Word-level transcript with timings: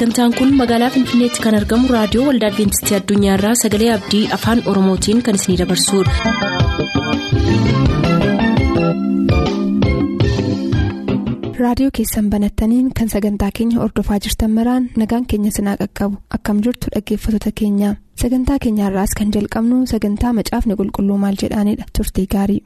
sagantaan 0.00 0.32
kun 0.38 0.50
magaalaa 0.60 0.90
finfinneetti 0.94 1.42
kan 1.46 1.56
argamu 1.58 1.90
raadiyoo 1.94 2.24
waldaa 2.28 2.50
adventistii 2.52 2.96
addunyaarraa 3.00 3.54
sagalee 3.64 3.90
abdii 3.98 4.24
afaan 4.38 4.62
oromootiin 4.72 5.22
kan 5.28 5.40
isinidabarsudha. 5.40 7.30
raadiyoo 11.60 11.90
keessan 11.96 12.30
banattaniin 12.32 12.88
kan 12.98 13.08
sagantaa 13.14 13.50
keenya 13.58 13.80
ordofaa 13.84 14.18
jirtan 14.24 14.50
maraan 14.58 14.88
nagaan 15.02 15.26
keenya 15.30 15.50
sinaa 15.56 15.76
qaqqabu 15.82 16.16
akkam 16.36 16.62
jirtu 16.66 16.92
dhaggeeffattoota 16.94 17.52
keenya 17.60 17.90
sagantaa 18.22 18.58
keenyaarraas 18.64 19.12
kan 19.18 19.32
jalqabnu 19.36 19.78
sagantaa 19.92 20.32
macaafni 20.40 20.78
qulqulluu 20.80 21.18
maal 21.24 21.36
jedhaanidha 21.44 21.84
turtii 21.96 22.26
gaarii. 22.34 22.62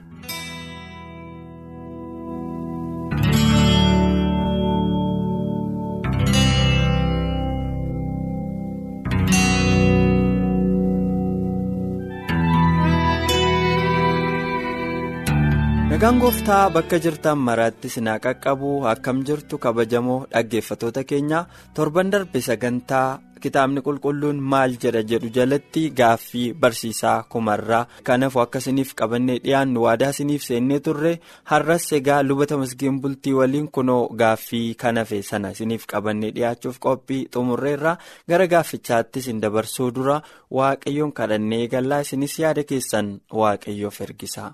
Nagaan 15.95 16.19
gooftaa 16.23 16.71
bakka 16.75 16.99
jirtan 17.05 17.39
maraatti 17.47 17.89
sinaa 17.95 18.19
qaqqabu 18.25 18.71
akkam 18.93 19.19
jirtu 19.27 19.59
kabajamoo 19.65 20.27
dhaggeeffatoota 20.33 21.03
keenya 21.11 21.41
torban 21.77 22.11
darbe 22.13 22.41
sagantaa 22.49 23.21
kitaabni 23.43 23.81
qulqulluun 23.87 24.39
maal 24.53 24.73
jedha 24.83 25.03
jedhu 25.11 25.29
jalatti 25.37 25.83
gaaffii 26.01 26.49
barsiisaa 26.63 27.19
kumarraa 27.33 27.85
kanaafuu 28.09 28.43
akka 28.45 28.59
isiniif 28.65 28.91
qabannee 29.01 29.39
dhiyaannu 29.45 29.85
waadaa 29.87 30.11
isiniif 30.17 30.43
seennee 30.49 30.81
turre 30.89 31.13
har'as 31.53 31.87
egaa 31.99 32.21
lubata 32.29 32.59
masgiin 32.63 32.99
bultii 33.03 33.37
waliin 33.41 33.69
kunoo 33.79 34.03
gaaffii 34.23 34.75
kanafe 34.83 35.23
sana 35.31 35.55
isiniif 35.57 35.87
qabannee 35.93 36.31
dhiyaachuuf 36.37 36.79
qophii 36.87 37.23
xumurreerra. 37.35 37.97
Gara 38.29 38.47
gaaffichaatti 38.53 39.19
isin 39.25 39.41
dabarsuu 39.43 39.91
dura 39.95 40.19
waaqayyoon 40.59 41.13
kadhannee 41.19 41.63
eegallaa 41.65 42.03
isinis 42.09 42.39
yaada 42.43 42.63
keessan 42.71 43.09
waaqayyoof 43.41 44.01
ergisa. 44.09 44.53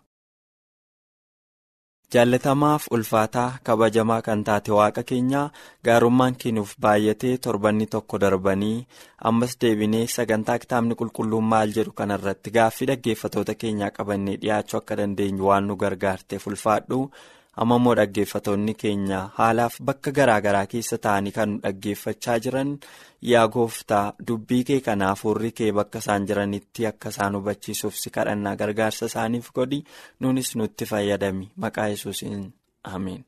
Jaallatamaaf 2.15 2.87
ulfaataa 2.97 3.59
kabajamaa 3.67 4.23
kan 4.29 4.41
taate 4.49 4.73
waaqa 4.79 5.03
keenyaa 5.11 5.51
gaarummaan 5.89 6.35
keenuuf 6.43 6.73
baay'atee 6.85 7.37
torbanni 7.45 7.87
tokko 7.95 8.19
darbanii 8.25 8.87
ammas 9.31 9.55
deebinee 9.65 10.07
sagantaa 10.15 10.59
kitaabni 10.65 10.95
qulqulluun 11.03 11.45
maal 11.53 11.75
jedhu 11.77 11.93
kanarratti 12.01 12.51
gaaffii 12.57 12.89
dhaggeeffatoota 12.91 13.55
keenyaa 13.63 13.91
qabannee 13.99 14.37
dhiyaachuu 14.43 14.79
akka 14.81 14.97
dandeenyu 15.03 15.47
waan 15.51 15.67
nu 15.71 15.77
gargaarteef 15.85 16.47
ulfaadhu 16.53 17.01
amma 17.57 17.77
immoo 17.81 17.95
dhaggeeffatoonni 17.99 18.75
keenya 18.83 19.21
haalaaf 19.39 19.79
bakka 19.89 20.11
garaagaraa 20.19 20.67
keessa 20.73 20.99
ta'anii 21.07 21.33
kan 21.39 21.57
dhaggeeffachaa 21.65 22.39
jiran 22.45 22.71
yaa 23.33 23.47
gooftaa 23.57 24.05
dubbii 24.29 24.63
kee 24.69 24.81
kana 24.87 25.09
hafuurri 25.13 25.51
kee 25.61 25.73
bakka 25.79 25.99
isaan 26.05 26.27
jiranitti 26.29 26.87
akka 26.93 27.09
isaan 27.15 27.37
hubachiisuuf 27.41 27.95
si 28.03 28.11
kadhannaa 28.17 28.57
gargaarsa 28.57 29.07
isaaniif 29.13 29.51
godhi. 29.55 29.85
Nunis 30.21 30.55
nutti 30.57 30.85
fayyadami. 30.93 31.51
Maqaa 31.57 31.89
yesuusiin 31.95 32.47
ameen. 32.85 33.25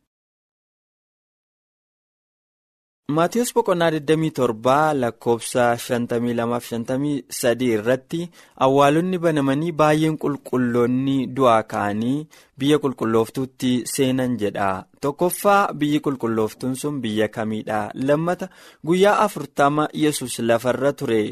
Maatiyus 3.17 3.51
boqonnaa 3.55 3.91
27 3.91 4.95
lakkoofsa 5.03 5.65
52-53 5.85 7.67
irratti 7.77 8.21
awwaalonni 8.67 9.19
banamanii 9.25 9.73
baay'een 9.81 10.17
qulqulloonni 10.23 11.17
du'aa 11.37 11.63
ka'anii 11.73 12.27
biyya 12.59 12.79
qulqullooftuutti 12.85 13.73
seenan 13.95 14.37
jedha. 14.43 14.71
Tokkoffaa 15.03 15.73
biyyi 15.81 16.01
qulqullooftuun 16.07 16.77
sun 16.83 17.01
biyya 17.03 17.29
kamiidha? 17.37 17.81
Lammata 18.09 18.49
guyyaa 18.87 19.19
afurtama 19.27 19.89
yesus 20.05 20.39
lafarra 20.49 20.93
ture. 20.93 21.23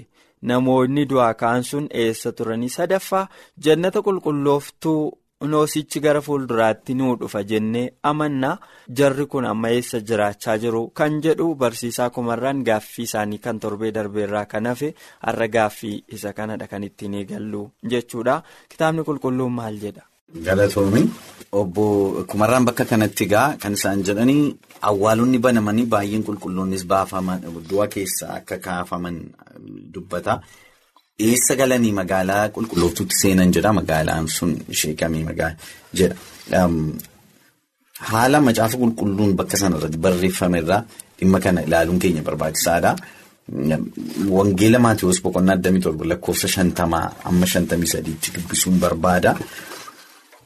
Namoonni 0.43 1.07
du'aa 1.11 1.35
ka'an 1.41 1.63
sun 1.71 1.87
eessa 2.03 2.33
turanii 2.33 2.69
sadaffaa 2.79 3.29
jannata 3.65 4.03
qulqullooftuu. 4.07 5.03
Noosichi 5.51 6.01
gara 6.01 6.21
fuulduraatti 6.21 6.95
nuu 6.95 7.15
dhufa 7.21 7.43
jennee 7.51 7.84
amannaa 8.11 8.59
jarri 8.99 9.25
kun 9.27 9.45
amma 9.51 9.71
eessa 9.77 10.01
jiraachaa 10.11 10.56
jiru 10.65 10.83
kan 11.01 11.17
jedhu 11.27 11.55
barsiisaa 11.62 12.11
kumarraan 12.11 12.61
gaaffii 12.69 13.05
isaanii 13.09 13.39
kan 13.47 13.59
torbee 13.61 13.91
darbeerraa 13.99 14.45
kan 14.53 14.67
hafe 14.67 14.95
har'a 15.27 15.49
gaaffii 15.49 16.05
isa 16.19 16.33
kanadha 16.33 16.67
kan 16.69 16.84
ittiin 16.84 17.15
eegallu 17.23 17.62
jechuudha 17.95 18.43
kitaabni 18.69 19.03
qulqulluun 19.09 19.53
maal 19.53 19.81
jedha. 19.84 20.03
Galatoomi 20.45 21.03
obbo 21.53 21.84
Kumarraan 22.28 22.65
bakka 22.65 22.84
kanatti 22.84 23.25
egaa 23.25 23.57
kan 23.62 23.72
isaan 23.78 24.05
jedhanii 24.09 24.57
awwaalonni 24.83 25.39
banamanii 25.39 25.87
baay'een 25.95 26.22
qulqulloonnis 26.28 26.84
baafaman 26.87 27.41
du'a 27.71 27.89
keessaa 27.95 28.34
akka 28.37 28.59
kaafaman 28.59 29.17
dubbata. 29.95 30.41
Eessa 31.29 31.55
galanii 31.61 31.93
magaalaa 32.01 32.49
qulqullooftuutti 32.57 33.15
seenan 33.23 33.53
jedha 33.57 33.73
magaalaan 33.79 34.29
sun 34.37 34.53
ishee 34.75 34.95
kamii 35.01 35.25
magaalaa 35.31 35.57
jedha. 35.99 36.17
Haala 38.11 38.39
macaafa 38.49 38.77
qulqulluun 38.83 39.33
bakka 39.41 39.57
sanarratti 39.63 39.99
barreeffame 40.05 40.59
irraa 40.63 40.83
dhimma 41.19 41.39
kana 41.45 41.61
ilaaluun 41.67 41.99
keenya 42.03 42.23
barbaachisaadha. 42.29 42.93
Wangeela 44.37 44.79
Maatiyoos 44.87 45.19
boqonnaa 45.25 45.57
27 45.57 46.09
lakkoofsa 46.13 46.49
50 46.49 46.83
amma 47.29 47.47
53tti 47.55 48.29
dubbisuun 48.37 48.77
barbaada. 48.85 49.33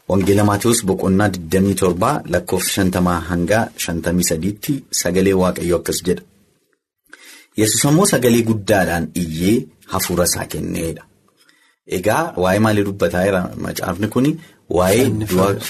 Wangeela 0.08 0.44
Maatiyoos 0.50 0.80
boqonnaa 0.90 1.28
27 1.28 2.22
lakkoofsa 2.34 2.82
50 2.82 3.20
hanga 3.30 3.60
53tti 3.86 4.72
sagalee 5.02 5.36
waaqayyoo 5.42 5.78
akkas 5.82 6.00
jedha. 6.08 6.22
Yesus 7.60 7.84
ammoo 7.88 8.06
sagalee 8.12 8.42
guddaadhaan 8.50 9.04
iyyee 9.22 9.56
hafuura 9.92 10.24
isaa 10.30 10.46
kenneedha. 10.54 11.02
Egaa 11.96 12.22
waa'ee 12.42 12.58
maalii 12.64 12.84
dubbataa 12.88 13.24
jira 13.26 13.40
macaafni 13.66 14.08
kuni 14.14 14.30
waa'ee 14.78 15.04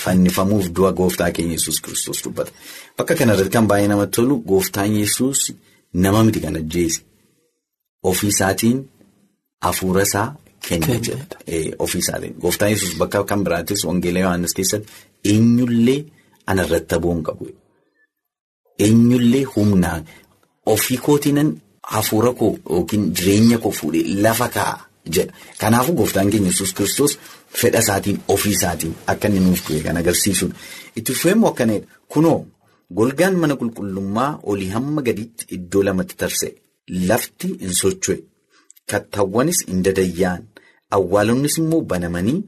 fannifamuuf 0.03 0.67
du'a 0.77 0.93
gooftaa 1.01 1.31
keenya 1.39 1.53
Yesuus 1.59 1.81
kiristoos 1.85 2.21
dubbata. 2.25 2.53
Bakka 2.99 3.15
kanarratti 3.19 3.53
kan 3.57 3.67
baay'ee 3.73 3.89
namatti 3.93 4.15
tolu 4.17 4.35
gooftaan 4.51 4.93
Yesuus 5.01 5.41
nama 6.05 6.25
miti 6.29 6.41
kan 6.45 6.57
ajjeese. 6.61 7.01
Ofii 8.11 8.29
isaatiin 8.35 8.79
hafuura 9.67 10.03
isaa 10.09 10.29
kenne 10.69 10.99
jedha. 11.09 11.37
Ofii 11.85 12.01
isaatiin 12.05 12.35
gooftaan 12.43 12.71
Yesuus 12.75 12.95
bakka 13.03 13.25
kan 13.33 13.41
biraattis 13.45 13.85
Wangeela 13.89 14.19
Yohaannis 14.25 14.55
keessatti 14.61 14.89
eenyullee 15.33 16.01
anarratti 16.47 16.95
aboo 16.95 17.13
hin 17.15 17.23
qabu. 17.29 17.45
Eenyullee 18.79 19.43
humnaan 19.57 20.03
ofii 20.67 20.99
kootiinan. 21.09 21.51
Hafuura 21.93 22.33
koo 22.33 22.57
yookiin 22.71 23.05
jireenya 23.17 23.59
koo 23.59 23.71
fuudhee 23.79 24.05
lafa 24.25 24.49
kaa'a 24.57 24.79
jedha. 25.15 25.33
Kanaafuu 25.61 25.95
gooftaan 25.99 26.31
keenya 26.31 26.49
Yesuus 26.51 26.73
kiristoos 26.75 27.19
fedha 27.61 27.79
isaatiin 27.85 28.19
ofii 28.35 28.53
isaatiin 28.59 28.95
akka 29.13 29.29
inni 29.29 29.41
nuuf 29.47 29.63
du'e 29.69 29.81
kan 29.87 29.97
agarsiisudha. 30.03 30.55
Itti 30.97 31.13
fufeemmoo 31.15 31.51
akkanadha. 31.51 31.87
Kunoo 32.13 32.39
golgaan 32.99 33.37
mana 33.43 33.55
qulqullummaa 33.61 34.31
olii 34.53 34.69
hamma 34.77 35.03
gadiitti 35.09 35.45
iddoo 35.57 35.83
lamatti 35.89 36.15
tarsa'e. 36.23 36.53
Lafti 37.09 37.49
hin 37.61 37.75
socho'e. 37.81 38.19
Kattaawwanis 38.91 39.59
hin 39.69 39.83
dadayyaan. 39.85 40.43
Awwaalonnis 40.97 41.59
immoo 41.61 41.81
banamanii 41.93 42.41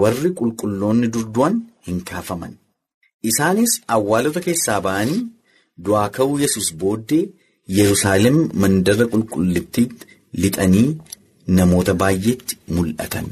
warri 0.00 0.30
qulqulloonni 0.40 1.08
durdu'an 1.14 1.54
hin 1.86 1.98
kaafaman. 2.10 2.52
Isaanis 3.30 3.72
awwaalota 3.96 4.40
keessaa 4.46 4.80
ba'anii 4.86 5.20
du'aa 5.86 6.08
ka'uu 6.18 6.38
Yesuus 6.44 6.68
booddee. 6.82 7.24
Yerusaalem 7.68 8.36
mandara 8.62 9.04
qulqullittiitti 9.12 10.06
lixanii 10.42 10.88
namoota 11.58 11.94
baay'eetti 12.02 12.54
mul'atan 12.76 13.26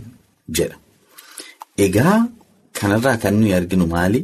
jedha. 0.56 0.76
Egaa 1.86 2.16
kanarraa 2.78 3.16
kan 3.22 3.34
nuyi 3.40 3.54
arginu 3.58 3.86
maali? 3.86 4.20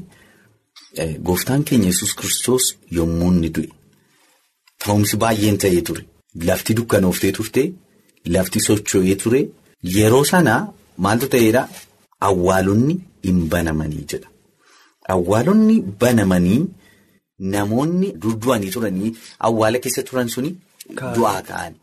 Gooftaan 1.27 1.63
keenya 1.69 1.87
Yesuus 1.93 2.15
kiristoos 2.19 2.65
yommuu 2.97 3.31
inni 3.33 3.51
du'e 3.55 3.69
ta'umsi 4.85 5.17
baay'een 5.23 5.59
ta'ee 5.63 5.83
ture. 5.83 6.03
Lafti 6.49 6.75
dukkanooftee 6.79 7.33
turte, 7.37 7.63
lafti 8.35 8.61
socho'ee 8.67 9.17
ture. 9.23 9.41
Yeroo 9.97 10.25
sanaa 10.25 10.61
maaltu 11.05 11.27
ta'eedhaa? 11.35 11.69
Awwaalonni 12.29 12.95
hin 13.25 13.39
banamanii 13.53 14.05
jedha. 14.11 14.29
Awwaalonni 15.15 15.77
banamanii. 16.01 16.61
Namoonni 17.55 18.09
durdu'anii 18.23 18.71
turanii 18.75 19.11
awwaala 19.49 19.79
keessa 19.85 20.03
turan 20.09 20.29
suni 20.35 20.51
du'aa 21.17 21.43
ka'an. 21.49 21.75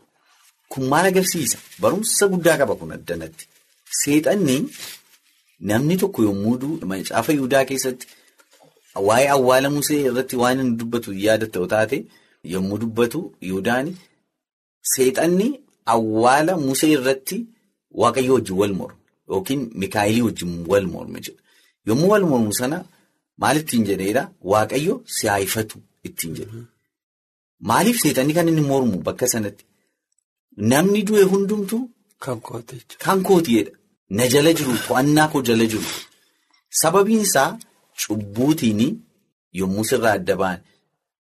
Kun 0.68 0.84
maal 0.90 1.06
agarsiisa? 1.10 1.58
Barumsa 1.80 2.28
guddaa 2.32 2.56
qaba 2.60 2.74
kun 2.80 2.92
addanatti. 2.96 3.44
Seexanni 4.00 4.56
namni 5.70 5.96
tokko 6.02 6.22
yommuu 6.28 6.56
du'u 6.62 6.86
macaafa 6.90 7.32
Yihudaa 7.36 7.64
keessatti 7.70 8.06
waa'ee 9.06 9.28
awwaala 9.36 9.68
Musee 9.76 10.00
irratti 10.08 10.36
waan 10.42 10.60
inni 10.62 10.76
dubbatu 10.80 11.10
yaadatta 11.26 11.58
yoo 11.60 11.68
taate 11.74 11.98
yommuu 12.54 12.78
dubbatu 12.82 13.20
Yihudaan 13.48 13.86
seexanni 14.94 15.48
awwaala 15.94 16.56
Musee 16.66 16.90
irratti 16.96 17.38
Waaqayyo 18.00 18.34
wajjin 18.34 18.56
wal 18.60 18.74
mormu 18.80 18.98
yookiin 19.30 19.62
Mikaayilii 19.82 20.22
wajjin 20.28 20.52
wal 20.70 20.86
morme 20.94 21.20
jedha. 21.24 21.40
Yommuu 21.86 22.08
wal 22.12 22.24
mormu 22.30 22.52
sana. 22.52 22.78
Maal 23.40 23.56
ittiin 23.60 23.84
jedheedha 23.88 24.22
Waaqayyo 24.52 24.94
si 25.16 25.26
haifatu 25.32 25.78
ittiin 26.08 26.34
jedhu. 26.38 26.58
Maaliif 27.68 27.98
seexanni 28.02 28.34
kan 28.36 28.48
inni 28.50 28.64
mormu 28.70 28.96
bakka 29.06 29.26
sanatti? 29.34 29.64
Namni 30.70 31.00
du'e 31.08 31.24
hundumtuu. 31.32 31.82
Kan 32.24 32.38
kooti. 32.40 32.76
Kan 33.04 33.18
kootiidha. 33.28 33.72
Na 34.16 34.24
jala 34.32 34.50
jiru 34.58 34.74
to'annaa 34.86 35.28
koo 35.32 35.42
jala 35.48 35.66
jiru. 35.72 35.88
Sababiin 36.80 37.20
isaa 37.26 37.50
cubbuutiin 38.00 38.80
yommuu 39.60 39.84
sirraa 39.90 40.14
adda 40.18 40.34
ba'an. 40.42 40.60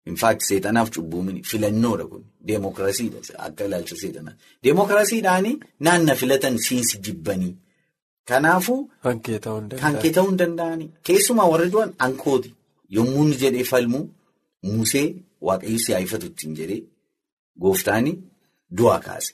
Infaakti 0.10 0.46
seexanaaf 0.50 0.90
cubbuun 0.96 1.28
filannoodha 1.50 2.06
kun. 2.12 2.24
Deemokiraasiidha 2.48 3.20
akka 3.48 3.64
ilaalcha 3.68 3.96
seexanaa. 4.02 4.36
Deemokiraasiidhaan 4.64 5.48
naanna 5.86 6.14
filatan 6.22 6.56
siinsi 6.66 6.96
jibbanii. 7.06 7.54
Kanaafuu. 8.30 8.82
Kan 9.04 9.20
kee 9.26 9.40
ta'uu 9.46 9.60
hin 9.62 9.70
Kan 9.84 9.96
kee 10.02 10.12
ta'uu 10.18 10.30
hin 10.30 10.38
danda'ani. 10.42 10.86
Keessumaa 11.06 11.48
warri 11.54 11.70
du'an 11.74 11.92
ankooti. 12.08 12.54
Yommuu 12.98 13.24
inni 13.26 13.38
jedhee 13.44 13.64
falmu 13.72 14.02
Musee 14.64 15.08
waaqayyo 15.48 15.80
si 15.86 15.94
haifatu 15.94 16.26
ittiin 16.32 16.56
jedhee 16.60 16.82
gooftaan 17.62 18.08
du'aa 18.78 19.00
kaase. 19.06 19.34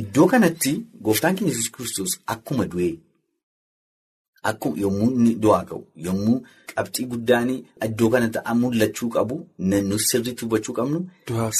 Iddoo 0.00 0.26
kanatti 0.32 0.72
gooftaan 1.04 1.34
keenya 1.36 1.52
Yesuus 1.52 1.70
Kiristoos 1.76 2.12
akkuma 2.34 2.64
du'ee 2.72 2.94
akkuma 4.50 4.76
yommuu 4.84 5.08
inni 5.16 5.32
du'aa 5.42 5.64
ka'u 5.70 5.80
yommuu 6.06 6.36
qabxii 6.74 7.06
guddaan 7.12 7.50
iddoo 7.86 8.08
kanatti 8.14 8.38
mul'achuu 8.60 9.08
qabu 9.16 9.36
nus 9.88 10.04
sirriitti 10.10 10.42
hubachuu 10.44 10.74
qabnu. 10.78 10.98
Du'aa. 11.28 11.50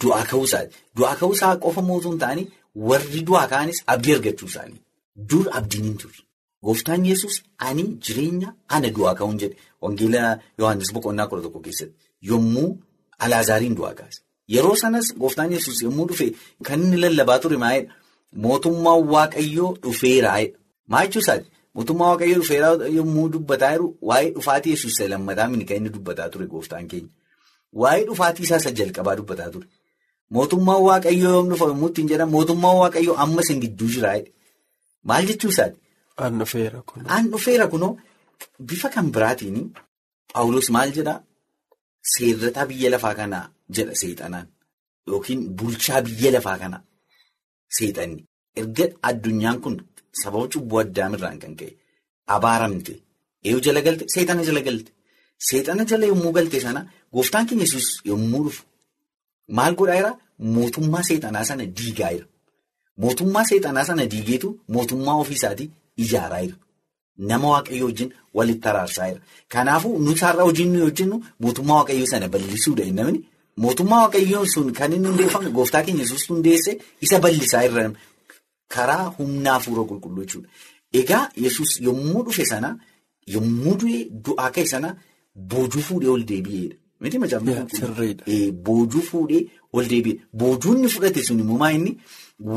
Du'aa 0.00 0.24
ka'uusaati. 0.30 0.74
Du'aa 0.96 1.14
ka'uusaa 1.20 1.56
qofa 1.64 1.82
mootuu 1.88 2.10
hin 2.12 2.20
taane 2.24 2.42
warri 2.88 3.20
du'aa 3.28 3.46
ka'anis 3.52 3.78
abdii 3.92 4.14
argachuu 4.16 4.48
isaanii. 4.52 4.80
Dur 5.16 5.46
abdiin 5.58 5.84
hin 5.84 5.96
turre. 6.02 6.22
Gooftaan 6.64 7.04
Yesuus 7.04 7.42
ani 7.68 7.84
jireenya 8.06 8.54
ana 8.68 8.88
du'aa 8.96 9.14
ka'uun 9.20 9.38
jedhe 9.42 9.56
wangeela 9.82 10.38
Yohaannis 10.58 10.90
boqonnaa 10.96 11.26
kudha 11.30 11.42
tokko 11.46 11.60
keessatti 11.64 11.96
yommuu 12.30 12.68
Alaazaariin 13.24 13.74
du'aa 13.78 13.94
kaase. 14.00 14.20
Yeroo 14.54 14.76
sanas 14.82 15.06
gooftaan 15.22 15.52
Yesuus 15.56 15.82
yommuu 15.86 16.06
dhufe 16.10 16.26
kan 16.68 16.80
inni 16.84 16.98
lallabaa 17.04 17.38
ture 17.42 17.56
maayedha. 17.64 17.92
Mootummaan 18.44 19.00
Waaqayyoo 19.14 19.70
dhufeeraayedha. 19.82 20.56
Maa 20.90 21.02
jechuusaati? 21.06 21.46
Mootummaa 21.74 22.08
Waaqayyoo 22.12 22.40
dhufeeraa 22.42 22.88
yommuu 22.98 23.26
dubbataa 23.34 23.72
jiru 23.74 23.86
waa'ee 24.10 24.30
dhufaatii 24.36 24.70
Yesuus 24.74 24.92
isa 24.94 25.08
lammataa 25.14 25.48
kan 25.68 25.76
inni 25.80 25.90
dubbataa 25.96 26.28
ture 26.36 26.46
gooftaan 26.52 26.86
keenya. 26.92 27.10
Waa'ee 27.80 28.04
dhufaatii 28.10 28.44
isaa 28.48 28.60
isa 28.62 28.70
jalqabaa 28.80 29.16
dubbataa 29.20 29.50
ture. 29.56 29.66
Mootummaan 30.36 30.82
Waaqayyoo 30.88 31.32
yommuu 31.36 31.50
dhufa 31.54 31.66
yommuu 31.72 31.88
ittiin 31.92 32.08
jedhamu 32.14 32.32
mootummaan 32.38 32.76
Waaqayyoo 32.82 33.16
ammas 33.26 33.48
hin 33.54 33.60
gidduu 33.66 33.88
jiraayedha. 33.96 34.30
Maal 35.08 35.24
jechuusaati? 35.30 35.78
Aan 36.22 36.34
dhufeera 36.40 36.80
kunoo. 36.88 37.06
Aan 37.14 37.24
dhufeera 37.32 37.66
kunoo 37.72 37.92
bifa 38.68 38.88
kan 38.94 39.06
biraatiin 39.14 39.58
Paawulos 40.32 40.68
maal 40.76 40.90
jedhaa? 40.96 41.18
Seerrataa 42.12 42.66
biyya 42.70 42.88
lafaa 42.94 43.14
kanaa 43.20 43.44
jedha 43.76 43.94
seexanaan 44.00 44.46
yookiin 45.08 45.40
bulchaa 45.58 46.00
biyya 46.06 46.30
lafaa 46.36 46.58
kanaa 46.62 46.82
seexanni. 47.76 48.22
Erga 48.60 48.84
addunyaan 49.08 49.58
kun 49.64 49.76
sababa 50.22 50.46
cubbuu 50.52 50.78
addaamirraan 50.84 51.38
kan 51.42 51.54
ka'e 51.60 51.70
abaaramte 52.34 52.94
eeyyuu 53.44 53.62
jala 53.66 53.80
galte 53.86 54.04
seexana 54.14 54.42
jala 54.48 54.60
galte. 54.68 54.90
Seexana 55.48 55.82
jala 55.90 56.04
yommuu 56.12 56.32
galte 56.36 56.58
sana 56.66 56.80
gooftaan 57.14 57.46
keenya 57.48 57.64
Yesuus 57.66 57.88
yommuu 58.10 58.42
dhufu 58.46 58.62
maal 59.58 59.72
godhaa 59.78 59.96
jira? 60.00 60.12
Mootummaa 60.54 61.04
seexanaa 61.08 61.44
sana 61.50 61.64
diigaa 61.78 62.12
jira. 62.14 62.26
Mootummaa 62.98 63.44
seexanaa 63.44 63.84
sana 63.84 64.06
diigeetu 64.06 64.48
mootummaa 64.68 65.14
ofiisaatii 65.24 65.70
ijaaraa 65.96 66.42
jira. 66.42 66.56
Nama 67.18 67.48
waaqayyo 67.48 67.84
wajjin 67.86 68.12
walitti 68.34 68.68
araarsaa 68.68 69.08
jira. 69.10 69.20
Kanaafuu 69.48 69.98
nuti 69.98 70.20
har'a 70.24 70.42
hojiin 70.48 70.72
nuyi 70.72 70.84
hojjennu 70.84 71.16
mootummaa 71.40 71.76
waaqayyoo 71.80 72.06
sana 72.06 72.28
bal'isuudha 72.28 72.84
hin 72.84 72.94
namni. 73.00 73.24
Mootummaa 73.56 74.00
waaqayyoo 74.04 74.44
sun 74.54 74.72
kan 74.72 74.92
inni 74.92 75.08
hundeeffame 75.08 75.50
gooftaa 75.50 75.82
keenya 75.82 76.02
Yesuus 76.04 76.28
hundeesse 76.28 76.78
isa 77.00 77.18
bal'isaa 77.20 77.64
irra 77.68 77.90
karaa 78.74 79.04
humnaa 79.18 79.52
hafuura 79.58 79.82
qulqulluu 79.88 80.24
jechuudha. 80.24 80.48
Egaa 81.00 81.24
Yesuus 81.36 81.80
yommuu 81.80 82.22
dhufe 82.26 82.44
sana 82.52 82.70
yommuu 83.34 83.74
du'e 83.80 83.98
du'aa 84.24 84.50
ka'e 84.54 84.66
sana 84.66 84.96
boojuu 85.50 85.82
fuudhee 85.88 86.10
ol 86.14 86.24
deebi'eedha. 86.30 86.76
Miti 87.02 87.18
macaafa 87.22 87.66
Sirriidha. 87.78 88.24
Boojuu 88.66 89.02
fuudhee 89.10 89.42
ol 89.76 89.84
deebi'e. 89.92 90.20
Boojuu 90.40 90.74
inni 90.76 90.88
fudhate 90.94 91.20
sun 91.26 91.40
immoo 91.44 91.68
inni 91.76 91.92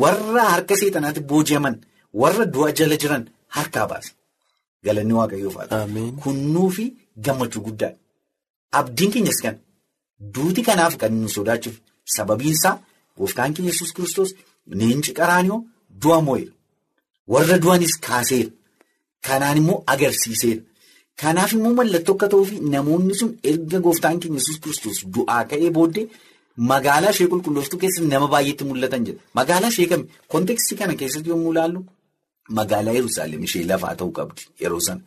warra 0.02 0.44
harka 0.54 0.74
seexanaatti 0.82 1.22
booji'aman 1.32 1.76
warra 2.22 2.46
du'a 2.54 2.70
jala 2.78 2.96
jiran 3.02 3.24
harkaa 3.56 3.86
baase. 3.92 4.12
Galanni 4.86 5.14
ta'u. 5.32 5.52
Ameen. 5.78 6.12
Kunnuu 6.24 6.70
fi 6.76 6.86
gammachuu 7.26 7.62
guddaadha. 7.68 7.98
Abdiin 8.80 9.12
keenyas 9.14 9.40
kan 9.46 9.56
duuti 10.34 10.62
kanaaf 10.68 10.94
kan 11.02 11.12
nu 11.22 11.30
sodaachuuf 11.38 11.78
sababiin 12.16 12.56
isaa 12.58 12.76
gooftaan 13.18 13.54
keenya 13.54 13.72
Yesuus 13.72 13.92
Kiristoos 13.96 14.32
leenci 14.80 15.12
qaraanioo 15.20 15.60
du'a 16.02 16.20
moo'eera. 16.28 16.54
Warra 17.32 17.58
du'anis 17.64 17.94
kaaseera. 18.06 18.52
Kanaan 19.26 19.58
immoo 19.62 19.84
agarsiiseera. 19.94 20.62
Kanaaf 21.22 21.52
immoo 21.56 21.74
mallattoo 21.80 22.16
akka 22.18 22.28
ta'uu 22.32 22.46
fi 22.52 22.56
namoonni 22.76 23.14
sun 23.20 23.32
erga 23.50 23.80
gooftaan 23.86 24.18
keenya 24.22 24.40
Yesuus 24.40 24.60
Kiristoos 24.64 25.00
du'aa 25.18 25.44
ka'ee 25.52 25.70
booddee 25.78 26.06
magaalaa 26.72 27.12
ishee 27.16 27.28
qulqullooftuu 27.34 27.80
keessatti 27.84 28.10
nama 28.14 28.28
baay'eetti 28.34 28.64
mul'atan 28.70 29.02
jedha. 29.08 29.22
Magaalaa 29.40 29.72
ishee 29.74 29.88
kami? 29.92 30.06
Kontekstii 30.34 30.78
kana 30.80 30.94
keessatti 31.02 31.30
yommuu 31.34 31.52
ilaallu 31.54 31.80
magaalaa 32.60 32.94
Yerusaalem 33.00 33.42
ishee 33.48 33.64
lafaa 33.72 33.94
ta'uu 34.02 34.12
qabdi 34.18 34.42
yeroo 34.64 34.82
sana. 34.88 35.02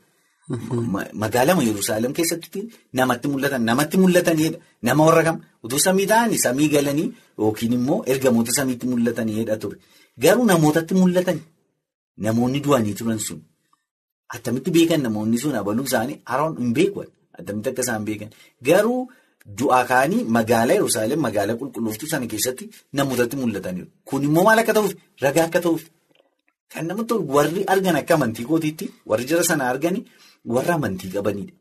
Magaalaa 1.25 1.63
Yerusaalem 1.69 2.13
keessatti 2.19 2.61
namatti 3.01 3.27
mul'atan 3.35 3.63
namatti 3.71 3.97
mul'atanidha. 4.03 4.59
Nama 4.87 5.03
warra 5.09 5.23
kam 5.29 5.37
utuu 5.65 5.79
samii 5.87 6.07
ta'anii 6.13 6.39
samii 6.47 6.69
galanii 6.75 7.09
yookiin 7.39 7.73
immoo 7.79 7.99
ergamoota 8.13 8.53
samiitti 8.59 8.87
mul'atanidha 8.93 9.57
ture. 9.63 9.77
Garuu 10.23 10.45
namootatti 10.53 10.95
mul'atan 11.03 11.39
namoonni 12.25 12.61
du'anii 12.65 12.95
turan 12.99 13.19
sun 13.27 13.41
attamitti 14.37 14.71
beekan 14.77 15.03
namoonni 15.07 15.39
sun 15.43 15.55
abaluu 15.61 15.85
isaanii 15.91 16.17
haroon 16.33 16.55
hin 16.63 16.73
beekan 16.79 17.09
attamitti 17.39 17.69
akka 17.73 17.83
isaan 17.87 18.05
beekan 18.09 18.31
garuu 18.69 19.01
du'aa 19.61 19.85
ka'anii 19.91 20.23
magaalaa 20.37 20.77
Yerusaalem 20.81 21.21
magaalaa 21.27 21.57
qulqullooftuu 21.61 22.09
sana 22.13 22.27
keessatti 22.33 22.65
namootatti 23.01 23.37
mul'ataniiru. 23.43 23.89
Kun 24.09 24.23
immoo 24.29 24.45
maal 24.49 24.59
akka 24.63 24.73
ta'uuf 24.79 24.93
ragaa 25.25 25.45
akka 25.49 25.61
ta'uuf 25.67 25.83
kan 26.73 26.85
namatti 26.91 27.15
warri 27.37 27.63
argan 27.75 27.97
akka 28.01 28.15
amantii 28.19 28.47
kootiitti 28.51 28.87
warri 29.13 29.25
jara 29.31 29.45
sana 29.51 29.65
arganii. 29.73 30.05
Warra 30.55 30.75
amantii 30.79 31.11
qabanidha. 31.15 31.53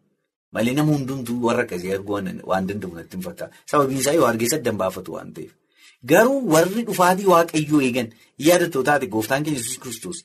Malee 0.54 0.74
nama 0.80 0.92
hundumtuu 0.96 1.38
warra 1.46 1.64
akkasii 1.66 1.92
arguu 1.96 2.14
waan 2.52 2.68
danda'u 2.68 2.94
natti 2.98 3.16
hin 3.18 3.24
fakkaatu. 3.28 3.54
Sababiin 3.72 4.00
isaa 4.02 4.14
yoo 4.18 4.26
argeessa 4.32 4.56
adda 4.60 4.72
baafatu 4.82 5.10
waan 5.16 5.32
ta'eef. 5.36 5.52
Garuu 6.12 6.40
warri 6.54 6.82
dhufaatii 6.90 7.28
waaqayyoo 7.34 7.82
eegan 7.88 8.10
yaadattoo 8.48 8.84
taate 8.90 9.08
gooftaan 9.16 9.44
keenya 9.46 9.60
Yesuus 9.60 9.80
Kiristoos 9.84 10.20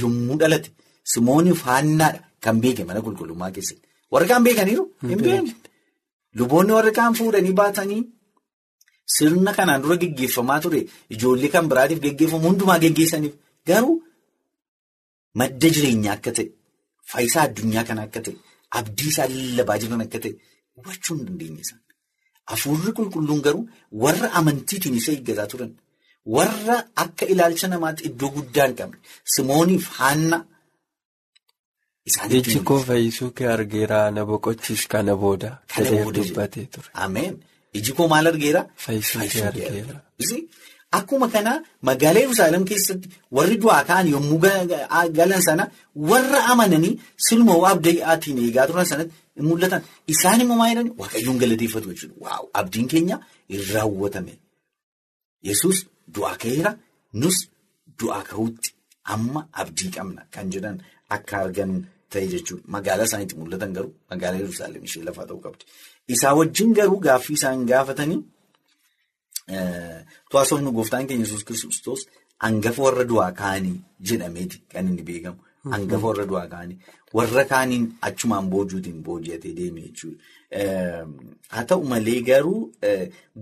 yommuu 0.00 0.36
dhalate 0.40 0.68
Simooniif 1.12 1.60
haannaadha 1.68 2.20
kan 2.44 2.56
beeke 2.62 2.84
mana 2.88 3.00
qulqullummaa 3.06 3.50
keessatti. 3.56 3.86
Warri 4.12 4.26
kaan 4.30 4.44
beekaniiru 4.46 4.84
hin 5.10 5.20
beekne. 5.26 5.52
Luboonni 6.38 6.72
warri 6.78 6.92
kaan 6.98 7.14
fuudhanii 7.18 7.54
baatanii 7.60 8.02
sirna 9.16 9.52
kanaan 9.58 9.82
dura 9.82 9.96
geggeeffamaa 10.02 10.60
ture 10.64 10.80
ijoollee 11.14 11.50
kan 11.54 11.68
biraatiif 11.70 12.00
geggeeffamu 12.06 12.46
hundumaa 12.48 12.78
geggeessaniif 12.84 13.34
garuu 13.68 13.96
madda 15.40 15.68
jireenyaa 15.74 16.14
akka 16.18 16.30
ta'e. 16.36 16.46
Faayisaa 17.10 17.42
addunyaa 17.48 17.84
kana 17.88 18.02
akka 18.06 18.20
ta'e 18.26 18.34
abdii 18.80 19.08
isaa 19.12 19.28
lallabaa 19.34 19.78
jiran 19.82 20.02
akka 20.06 20.18
ta'e 20.24 20.32
hubachuu 20.76 21.14
hin 21.16 21.26
dandeenye 21.28 21.60
isaan. 21.66 21.80
Hafuurri 22.50 22.92
qulqulluun 22.98 23.40
garuu 23.46 23.64
warra 24.04 24.28
amantiitiin 24.40 24.96
isa 25.00 25.10
eeggataa 25.16 25.46
turan. 25.52 25.72
Warra 26.36 26.76
akka 27.04 27.24
ilaalcha 27.34 27.66
namaatti 27.74 28.02
iddoo 28.08 28.30
guddaa 28.36 28.66
hin 28.68 28.76
qabne. 28.80 28.96
Simooniif 29.34 29.84
haanna 29.98 30.38
Iji 32.06 32.60
koo 32.68 32.78
fayyisuu 32.88 33.30
kee 33.36 33.46
argeera 33.56 34.10
na 34.10 34.24
boqochiis 34.26 34.88
kana 34.88 35.14
booda. 35.16 35.50
Kana 35.68 35.90
booda 36.04 36.20
dubbatee 36.22 36.66
ture. 36.72 36.88
Ameen. 36.94 37.34
Iji 37.78 37.92
koo 37.96 38.08
maal 38.08 38.26
argeera? 38.26 38.66
Fayyisuu 38.84 39.20
kee 39.32 39.42
argeera. 39.50 40.02
Akkuma 40.98 41.28
kana 41.34 41.52
magaalaa 41.88 42.20
Yerusaalem 42.24 42.64
keessatti 42.70 43.08
warri 43.36 43.56
du'aa 43.62 43.84
ka'an 43.88 44.08
yommuu 44.14 44.38
galan 45.18 45.40
sana 45.46 45.64
warra 46.10 46.40
amananii 46.52 46.98
silma 47.26 47.54
abdaatiin 47.70 48.38
eegaa 48.44 48.66
turan 48.66 48.84
sanatti 48.90 49.14
mul'atan. 49.48 49.82
Isaan 50.12 50.40
immoo 50.44 50.56
maal 50.60 50.70
jedhanii 50.74 50.94
waaqayyoon 51.00 51.38
galateeffatu 51.42 51.88
jechuudha. 51.92 52.16
Waaw 52.24 52.44
abdiin 52.60 52.88
keenya 52.92 53.16
hin 53.48 53.62
raawwatame. 53.72 54.34
Yesuus 55.48 55.78
du'aa 56.14 56.36
ka'eera 56.42 56.70
nus 57.22 57.38
du'aa 57.98 58.22
ka'uutti 58.30 58.68
amma 59.14 59.40
abdii 59.62 59.90
qabna 59.96 60.22
kan 60.34 60.46
jedhan 60.52 60.76
akka 61.16 61.36
argan 61.44 61.72
ta'e 62.12 62.26
jechuudha. 62.34 62.64
Magaalaa 62.74 63.06
isaaniitti 63.10 63.36
mul'atan 63.40 63.72
garuu 63.76 63.92
magaalaa 64.10 64.40
Yerusaalem 64.44 64.84
ishee 64.88 65.04
lafaa 65.08 65.26
ta'uu 65.30 65.40
qabdi. 65.46 65.64
Isaa 66.14 66.34
wajjin 66.40 66.70
garuu 66.78 66.98
gaaffii 67.06 67.36
isaan 67.40 67.66
gaafatanii. 67.70 68.20
Tuwaasofni 70.30 70.70
gooftaan 70.72 71.06
keenya 71.06 71.24
Yesuus 71.24 71.44
Kiristoos 71.44 72.02
hangafa 72.38 72.82
warra 72.82 73.04
du'aa 73.04 73.32
ka'anii 73.40 73.78
jedhameeti 74.08 74.58
kan 74.72 74.86
inni 74.88 75.02
beekamu. 75.02 75.38
Hangafa 75.74 76.06
warra 76.06 76.24
du'aa 76.30 76.46
kaanii 76.54 76.78
warra 77.18 77.44
kaaniin 77.52 77.84
achumaan 78.08 78.46
boojuutiin 78.52 79.02
booji'atee 79.06 79.52
deeme 79.58 79.80
jechuudha. 79.86 80.18
Haa 81.54 81.64
ta'u 81.70 81.84
malee 81.92 82.20
garuu 82.28 82.60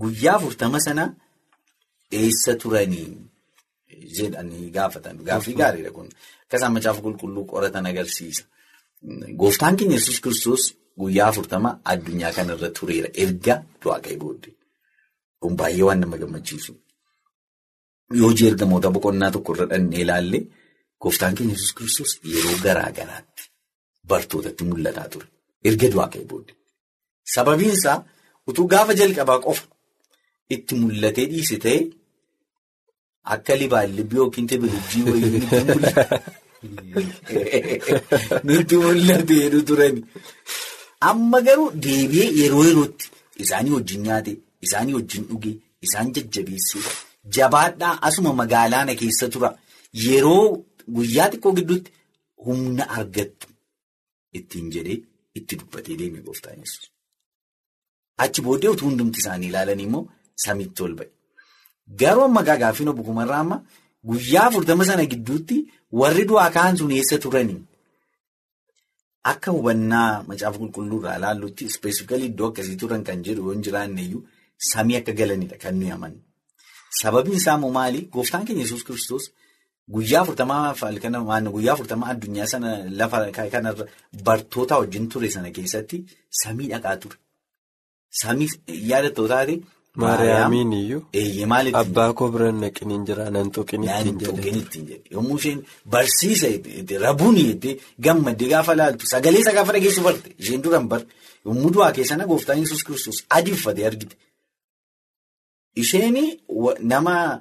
guyyaa 0.02 0.34
afurtama 0.36 0.80
sana 0.86 1.04
eessa 2.20 2.54
turanii 2.64 3.08
jedhanii 4.16 4.70
gaafatan. 4.76 5.16
Gaaffii 5.28 5.54
gaariidha 5.60 5.90
kun. 5.96 6.08
Akka 6.44 6.56
isaan 6.58 6.72
macaafa 6.76 7.00
qulqulluu 7.06 7.44
qoratan 7.52 7.86
agarsiisa. 7.90 8.42
Gooftaan 9.40 9.76
keenya 9.78 9.96
yesus 9.98 10.18
kiristoos 10.24 10.64
guyyaa 11.00 11.28
afurtama 11.32 11.70
addunyaa 11.92 12.32
kanarra 12.36 12.68
tureera 12.78 13.08
erga 13.24 13.54
du'aa 13.82 14.00
ka'ee 14.04 14.18
booddee. 14.22 14.54
Kun 15.40 15.52
baay'ee 15.60 15.84
waan 15.88 16.00
nama 16.02 16.16
gammachiisu. 16.22 16.72
Yoo 18.20 18.30
ergamoota 18.50 18.88
boqonnaa 18.94 19.30
tokko 19.34 19.50
irra 19.54 19.66
dhannee 19.70 20.00
ilaalle 20.04 20.38
gooftaan 21.02 21.34
keenya 21.36 21.54
yesus 21.56 21.72
kiristoos 21.76 22.12
yeroo 22.32 22.56
garaa 22.64 22.90
garaatti 22.98 23.42
bartootatti 24.08 24.62
mul'ataa 24.70 25.08
ture. 25.12 25.26
Erga 25.68 25.86
du'aa 25.92 26.08
ka'ee 26.12 26.26
booddee. 26.30 26.56
Sababiin 27.34 27.72
isaa 27.78 27.98
utuu 28.48 28.66
gaafa 28.72 28.92
jalqabaa 29.00 29.38
qofa 29.46 29.64
itti 30.54 30.74
mul'atee 30.82 31.26
dhiise 31.32 31.56
ta'e 31.64 31.78
akka 33.24 33.52
libaallibii 33.62 34.16
yookiin 34.22 34.46
tebilijii 34.50 35.02
wayii 35.08 35.40
nutti 38.44 38.76
mul'atee 38.82 39.62
turani. 39.68 40.02
Amma 41.08 41.38
garuu 41.46 41.70
deebi'ee 41.84 42.30
yeroo 42.40 42.64
yerootti 42.68 43.06
isaanii 43.44 43.72
wajjin 43.76 44.02
nyaate, 44.06 44.32
isaanii 44.66 44.94
wajjin 44.98 45.24
dhuge, 45.30 45.52
isaan 45.86 46.12
jajjabeessee 46.14 46.82
jabaadhaa 47.36 47.98
asuma 48.08 48.32
magaalaana 48.40 48.94
keessa 49.00 49.28
tura. 49.32 49.50
Yeroo 50.06 50.46
guyyaa 50.94 51.28
xiqqoo 51.32 51.52
gidduutti 51.58 51.90
humna 52.46 52.84
argattu 52.96 53.46
ittiin 54.38 54.68
jedhee 54.74 54.98
itti 55.38 55.56
dubbatee 55.60 55.96
deeme 56.00 56.20
gooftaan 56.26 56.58
yesus. 56.62 56.84
Achi 58.22 58.40
booddee 58.44 58.70
utuu 58.74 58.88
hundumti 58.90 59.18
isaanii 59.22 59.48
ilaalan 59.52 59.80
immoo 59.86 60.04
samiitti 60.44 60.82
ol 60.86 60.94
ba'e. 60.98 61.08
Garuu 61.98 62.24
amma 62.24 62.42
gaaffiin 62.42 62.88
obbo 62.88 63.02
Kumarraa 63.02 63.40
amma 63.44 63.62
guyyaa 64.04 64.46
afurtama 64.48 64.84
sana 64.84 65.04
gidduutti 65.12 65.56
warri 66.00 66.24
du'aa 66.28 66.50
ka'an 66.56 66.76
sun 66.76 66.90
eessa 66.92 67.18
turanii? 67.18 67.60
Akka 69.32 69.50
hubannaa 69.56 70.22
macaafa 70.28 70.58
qulqulluurraa 70.62 71.16
ilaallutti 71.18 71.64
ispeesifikalii 71.70 72.28
iddoo 72.32 72.48
akkasii 72.50 72.76
turan 72.82 73.02
kan 73.08 73.22
jedhu 73.26 73.42
yoo 73.46 73.52
hin 73.56 73.62
jiraanne 73.66 74.02
iyyuu 74.06 74.22
samii 74.70 74.96
akka 75.00 75.12
galanidha 75.18 75.56
kan 75.62 75.74
nuyi 75.80 75.90
amannu. 75.96 76.20
Sababiin 77.00 77.36
isaa 77.40 77.56
immoo 77.58 77.72
maali? 77.78 78.00
Gooftaan 78.14 78.44
keenya 78.46 78.62
yesus 78.64 78.84
kiristoos 78.86 79.24
guyyaa 79.94 80.22
afurtamaa 80.22 82.06
addunyaa 82.12 82.46
sana 82.52 82.70
lafa 83.00 83.18
kanarra 83.54 83.84
bartoota 84.24 84.78
wajjin 84.80 85.08
ture 85.08 85.28
sana 85.30 85.50
keessatti 85.56 85.96
samii 86.42 86.68
dhaqaa 86.72 86.96
ture. 87.02 87.16
Samii 88.22 88.48
yaadattoo 88.90 89.28
taate. 89.28 89.54
Maariyaamiin 89.96 90.72
iyyuu. 90.72 91.02
Abbaa 91.74 92.12
koo 92.18 92.28
biraan 92.32 92.60
naqiniin 92.60 93.04
jira 93.06 93.30
nan 93.30 93.50
tuqin 93.50 93.82
ittiin 93.82 94.86
jedhe. 94.88 95.02
Yommuu 95.14 95.36
isheen 95.38 95.60
barsiisa 95.92 96.46
rabuun 97.04 97.36
gammaddee 98.04 98.48
gaafa 98.52 98.72
laaltu 98.78 99.06
sagalee 99.12 99.40
isaa 99.42 99.52
gaafa 99.58 99.72
dhageessu 99.74 100.00
barte 100.06 100.28
isheen 100.38 100.62
duraan 100.64 100.86
bar 100.92 101.02
yommuu 101.46 101.70
du'aa 101.74 101.92
keessana 101.96 102.24
gooftaan 102.30 102.58
yesus 102.62 102.82
kiristoos 102.86 103.18
adii 103.36 103.52
uffatee 103.58 103.86
argite. 103.90 104.16
Isheen 105.82 106.16
nama 106.92 107.40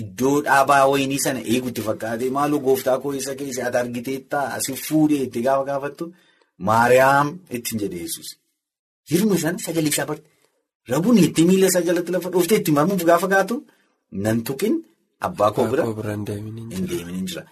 iddoo 0.00 0.36
dhaabaa 0.46 0.86
wayinii 0.92 1.18
sana 1.26 1.40
eegutti 1.52 1.82
fakkaate 1.88 2.30
maaloo 2.36 2.60
gooftaa 2.66 2.98
koo 3.02 3.12
isa 3.20 3.34
keessa 3.34 3.66
ati 3.66 3.78
argiteettaa 3.82 4.46
asii 4.56 4.76
fuudhee 4.86 5.22
itti 5.26 5.40
gaafa 5.46 5.64
gaafattu 5.70 6.04
Maariyaam 6.68 7.28
ittiin 7.56 7.78
jedhe 7.82 7.98
yesus. 8.04 8.28
Hirma 9.10 9.36
sana 9.42 9.58
sagalee 9.66 9.92
isaa 9.94 10.06
barte. 10.10 10.28
Rabuun 10.92 11.18
itti 11.26 11.42
miila 11.48 11.66
isaa 11.70 11.82
jalatti 11.88 12.12
lafa 12.14 12.28
dhooftee 12.34 12.58
itti 12.60 12.72
marmuuf 12.76 13.02
gaafa 13.08 13.28
kaatu 13.32 13.54
nan 14.24 14.38
tuqin 14.46 14.74
abbaa 15.26 15.50
koo 15.54 15.66
bira 15.70 15.84
hin 16.14 16.24
deemin 16.26 17.26
jira. 17.30 17.42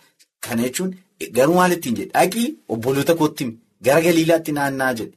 Kana 0.45 0.62
jechuun 0.67 0.91
garuu 1.37 1.57
maal 1.59 1.73
ittiin 1.76 1.97
jedhe 1.99 2.11
dhaqii 2.17 2.47
obboloota 2.75 3.14
kootti 3.21 3.45
gara 3.87 4.00
galiilaatti 4.07 4.50
naanna'aa 4.59 4.95
jedhe. 4.99 5.14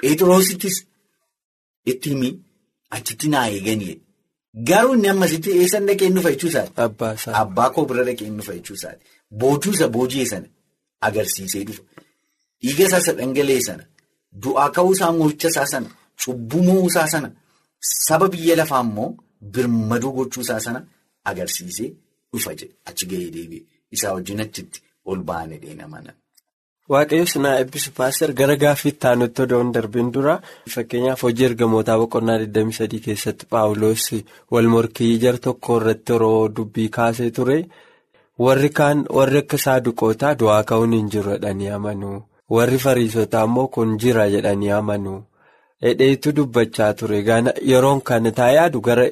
Pheexroosittis 0.00 0.76
itti 1.92 2.08
himi 2.12 2.28
achitti 2.96 3.26
naa 3.34 3.46
eeganii 3.56 3.94
garuu 4.70 4.94
inni 4.96 5.08
ammasitti 5.12 5.50
eessan 5.60 5.84
dhaqee 5.88 6.06
inni 6.08 6.18
dhufaa 6.20 6.32
jechuusaati. 6.34 6.72
Abbaa 7.42 7.68
koo 7.74 7.84
bira 7.90 8.02
dhaqee 8.08 8.26
inni 8.28 8.38
dhufaa 8.40 8.56
jechuusaati. 8.58 9.02
Boojuusa 9.40 9.86
boojii 9.94 10.26
sana 10.32 10.48
agarsiisee 11.06 11.64
dhufa. 11.68 11.82
Dhiiga 12.62 12.84
isaa 12.88 13.12
dhangala'ee 13.20 13.62
sana 13.68 13.84
du'aa 14.42 14.68
ka'uu 14.76 14.92
isaa 14.96 15.12
mo'icha 15.18 15.48
isaa 15.54 15.66
sana. 15.74 15.88
Isaa 16.20 17.06
sana 17.14 17.30
saba 17.80 18.28
biyya 18.28 18.56
lafaa 18.56 18.82
immoo 18.86 19.08
birmaduu 19.54 20.12
gochuu 20.16 20.40
isaa 20.46 20.60
sana 20.66 20.80
agarsiisee 21.30 21.90
dhufa 22.32 22.54
jedhe 22.60 22.74
achi 22.90 23.06
gahee 23.10 23.30
deebi'e 23.34 23.62
isaa 23.96 24.12
wajjin 24.16 24.40
achitti 24.44 24.80
ol 25.10 25.20
ba'anii 25.28 25.58
dheena 25.64 25.86
mana. 25.88 26.12
Waaqayyo 26.92 27.26
sinaa 27.32 27.58
eebbisu 27.60 27.90
paaster 27.98 28.32
gara 28.38 28.56
gaaffii 28.62 28.90
itti 28.94 29.06
aanutti 29.10 29.42
odoo 29.44 29.60
hin 29.62 29.72
darbin 29.76 30.10
dura 30.16 30.34
fakkeenyaaf 30.74 31.22
hojii 31.26 31.46
ergamootaa 31.50 31.98
boqonnaa 32.02 32.38
23 32.42 33.00
keessatti 33.06 33.46
paawuloos 33.54 34.04
wal 34.52 34.68
morkii 34.74 35.12
jar 35.24 35.36
tokko 35.46 35.76
irratti 35.80 36.12
yeroo 36.16 36.48
dubbii 36.56 36.88
kaasee 36.96 37.30
ture 37.38 37.58
warri 38.46 38.70
kaan 38.80 38.98
warri 39.18 39.38
akka 39.44 39.58
saaduqootaa 39.64 40.34
du'aa 40.42 40.62
ka'uun 40.72 40.92
hin 40.98 41.10
jiru 41.14 41.30
jedhanii 41.36 41.70
amanu 41.78 42.12
warri 42.58 42.78
fariisotaa 42.84 43.44
immoo 43.50 43.68
kun 43.74 43.98
jira 44.02 44.28
jedhanii 44.36 44.70
amanu. 44.80 45.14
Hidheetu 45.84 46.32
dubbachaa 46.36 46.92
ture 46.94 47.18
yeroon 47.70 48.00
kan 48.00 48.24
taa 48.38 48.50
yaadu 48.56 48.80
gara 48.80 49.04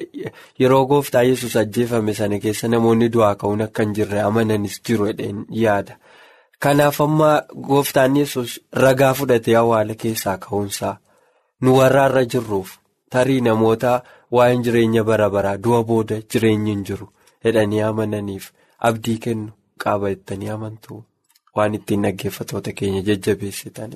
yeroo 0.59 0.85
gooftaa 0.91 1.21
yesus 1.23 1.55
ajjeefame 1.61 2.13
sana 2.19 2.39
keessa 2.39 2.67
namoonni 2.67 3.09
du'aa 3.13 3.35
ka'uun 3.41 3.61
akka 3.65 3.83
hin 3.83 3.93
jirre 3.97 4.21
amananis 4.21 4.81
jiru 4.87 5.05
jedheen 5.11 5.45
yaada. 5.63 5.97
Kanaaf 6.59 7.01
amma 7.05 7.29
gooftaan 7.69 8.15
yesus 8.21 8.59
ragaa 8.83 9.13
fudhatee 9.13 9.55
awwaala 9.61 9.95
keessaa 10.03 10.37
ka'uunsaa 10.47 10.97
nu 11.61 11.77
warra 11.77 12.05
irra 12.09 12.23
jirruuf 12.33 12.69
tarii 13.13 13.41
namoota 13.47 13.93
waa'een 14.35 14.63
jireenya 14.65 15.03
bara 15.09 15.29
baraa 15.29 15.57
du'a 15.67 15.83
booda 15.89 16.17
jireenyi 16.33 16.71
hin 16.75 16.83
jiru 16.89 17.07
jedhanii 17.45 17.81
amananiif 17.89 18.49
abdii 18.89 19.17
kennu 19.27 19.51
qaba 19.83 20.09
jettanii 20.15 20.49
amantu. 20.55 21.03
Waan 21.55 21.73
ittiin 21.77 22.01
dhaggeeffatoota 22.03 22.71
keenya 22.73 23.01
jajjabeessitan. 23.09 23.91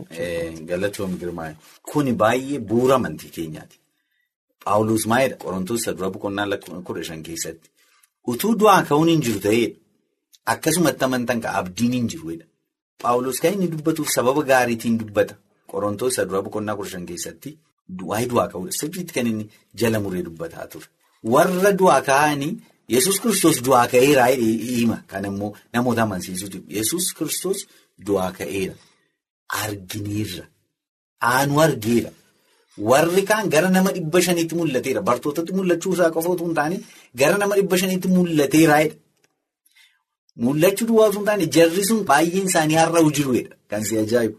Galatoom 0.69 1.17
girmaa'e. 1.19 1.55
Kuni 1.91 2.13
baay'ee 2.21 2.59
bu'uura 2.69 2.95
amantii 2.95 3.29
keenyaati. 3.37 3.79
Paawuloos 4.63 5.05
maayidha 5.11 5.37
Qorontoos 5.43 5.85
dura 5.97 6.09
boqonnaa 6.13 6.57
kudha 6.87 7.03
shan 7.03 7.23
keessatti. 7.23 7.69
Utuu 8.27 8.53
du'aa 8.59 8.83
ka'uun 8.89 9.09
hin 9.11 9.21
jiru 9.21 9.39
ta'ee 9.47 9.67
akkasumatti 10.53 11.03
amantan 11.05 11.41
ka 11.41 11.49
abdiin 11.59 11.93
hin 11.97 12.07
jiruudha. 12.07 12.45
Paawuloos 13.01 13.39
kan 13.41 13.53
inni 13.53 13.67
dubbatuuf 13.71 14.09
sababa 14.15 14.41
gaariitiin 14.43 14.97
dubbata. 14.99 15.35
Qorontoos 15.71 16.19
dura 16.29 16.41
boqonnaa 16.41 16.75
kudha 16.79 16.89
shan 16.95 17.05
keessatti 17.05 17.57
waa'ee 18.09 18.27
du'aa 18.31 18.47
ka'uudha. 18.51 18.71
Sirriitti 18.79 19.13
kan 19.13 19.27
inni 19.27 19.49
jala 19.75 19.99
muree 19.99 20.23
dubbataa 20.23 20.67
ture. 20.67 20.87
Warra 21.23 21.71
du'aa 21.79 22.01
ka'anii. 22.01 22.53
Yesus 22.93 23.17
kiristoos 23.21 23.57
du'aa 23.65 23.87
ka'eera 23.93 24.23
hima 24.77 24.97
kan 25.11 25.23
immoo 25.29 25.51
namoota 25.73 26.01
amansiisuuti. 26.07 26.57
Yesus 26.77 27.05
kiristoos 27.17 27.59
du'aa 28.07 28.31
ka'eera. 28.37 28.73
Argineerra. 29.63 30.45
Aanu 31.33 31.55
argeera. 31.65 32.11
Warri 32.89 33.23
kaan 33.29 33.49
gara 33.53 33.69
nama 33.69 33.91
dhibba 33.95 34.19
shaniitti 34.25 34.55
mul'ateera. 34.59 35.01
Bartootatti 35.09 35.51
mul'achuu 35.57 35.93
isaa 35.95 36.11
qofa 36.15 36.29
otoo 36.33 36.47
hin 36.49 36.55
taane 36.59 36.77
gara 37.21 37.37
nama 37.41 37.53
dhibba 37.59 37.75
shaniitti 37.81 38.07
mul'ateeraadha. 38.15 38.95
Mul'achuu 40.45 40.85
duwwaa 40.89 41.07
otoo 41.09 41.19
hin 41.21 41.27
taane 41.29 41.45
jarri 41.55 41.83
sun 41.89 41.99
baay'een 42.11 42.47
isaanii 42.51 42.77
har'a'u 42.81 43.09
jiruudha. 43.17 43.51
Kan 43.69 43.83
si 43.87 43.93
ajaa'ibu. 44.03 44.37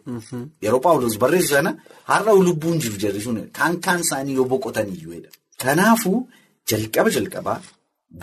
Yeroo 0.64 0.80
Paawuloos 0.86 1.16
barreessu 1.22 1.50
sana 1.54 1.70
har'a'u 2.12 2.40
lubbuun 2.46 2.78
jiru 2.84 2.96
jarri 3.02 3.20
sun 3.26 3.36
kaan 3.58 3.74
kaan 3.84 4.00
isaanii 4.06 4.34
yoo 4.38 4.46
boqotan 4.52 4.88
iyyuudha. 4.94 5.28
Kanaafuu 5.62 6.18
jalqaba 6.70 7.10
jalqabaa. 7.16 7.60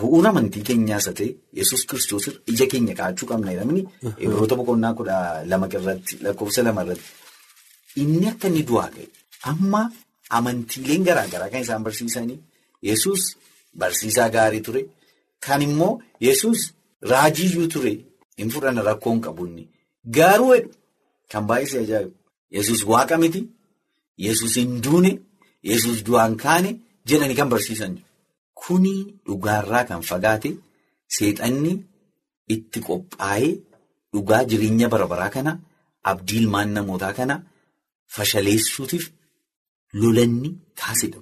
Bu'uura 0.00 0.28
amantii 0.32 0.62
keenyaas 0.68 1.06
ta'e 1.18 1.28
yesus 1.58 1.82
kiristoos 1.88 2.24
ija 2.52 2.66
keenya 2.72 2.94
kaa'achuu 2.98 3.26
qabna 3.30 3.50
jedhamni 3.54 3.82
Ibroota 4.24 4.54
boqonnaa 4.60 4.94
kudha 4.98 5.16
lama 5.50 5.66
irratti 5.78 6.14
lakkoofsa 6.24 6.60
lama 6.66 6.82
irratti 6.84 7.08
inni 8.02 8.26
akka 8.32 8.46
inni 8.50 8.62
du'aa 8.70 8.88
ka'e 8.94 9.06
amma 9.50 9.80
amantiileen 10.38 11.02
garaagaraa 11.08 11.50
kan 11.52 11.62
isaan 11.66 11.82
barsiisanii 11.86 12.38
yesus 12.88 13.20
barsiisaa 13.80 14.28
gaarii 14.36 14.62
ture 14.66 14.82
kan 15.46 15.60
immoo 15.68 15.92
yesus 16.28 16.58
raajiyyuu 17.12 17.68
ture 17.74 17.92
hin 18.42 18.50
fudhanna 18.54 18.82
rakkoo 18.90 19.12
hin 19.14 19.22
qabunni 19.26 19.64
garuu 20.18 20.50
jedhu 20.54 20.70
kan 21.32 21.42
baay'isee 21.50 21.80
ajaa'ibu 21.86 22.12
yesus 22.58 22.80
waaqa 22.92 23.16
miti 23.22 23.40
yesus 24.26 24.52
hin 24.60 24.70
duune 24.84 25.12
yesus 25.70 25.98
du'aan 26.10 26.36
kaane 26.44 26.70
jedhanii 27.08 27.36
kan 27.40 27.48
barsiisan. 27.54 27.92
Kuni 28.62 28.94
dhugaarraa 29.26 29.84
kan 29.88 30.02
fagaate 30.10 30.50
seexanni 31.16 31.72
itti 32.54 32.78
qophaa'ee 32.88 33.52
dhugaa 34.12 34.42
jireenya 34.50 34.88
bara 34.92 35.06
baraa 35.12 35.30
kana 35.36 35.52
abdii 36.10 36.38
ilmaan 36.42 36.70
namootaa 36.76 37.12
kana 37.18 37.34
fashaleessuutiif 38.14 39.04
lolanni 40.00 40.50
taasisa. 40.80 41.18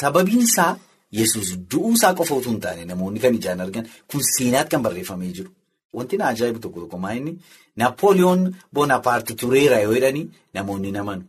Sababiin 0.00 0.42
isaa 0.48 0.72
yesus 1.18 1.48
du'uu 1.70 1.92
isaa 1.98 2.14
qofa 2.18 2.34
utuu 2.40 2.52
hin 2.52 2.60
taane 2.66 2.84
namoonni 2.90 3.20
kan 3.24 3.34
ijaan 3.38 3.60
argan 3.64 3.86
kun 4.10 4.22
seenaatti 4.34 4.70
kan 4.74 4.82
barreeffamee 4.86 5.32
jiru. 5.36 5.50
Wanti 5.96 6.16
na 6.20 6.24
ajaa'ibu 6.32 6.58
tokko 6.64 6.80
tokko 6.80 6.98
maa 7.04 7.14
inni 7.18 7.32
Naappooliyoon 7.80 8.40
Boonapaarti 8.74 9.32
tureera 9.40 9.78
yoo 9.84 9.94
jedhanii 9.96 10.26
namoonni 10.54 10.90
namanu. 10.96 11.24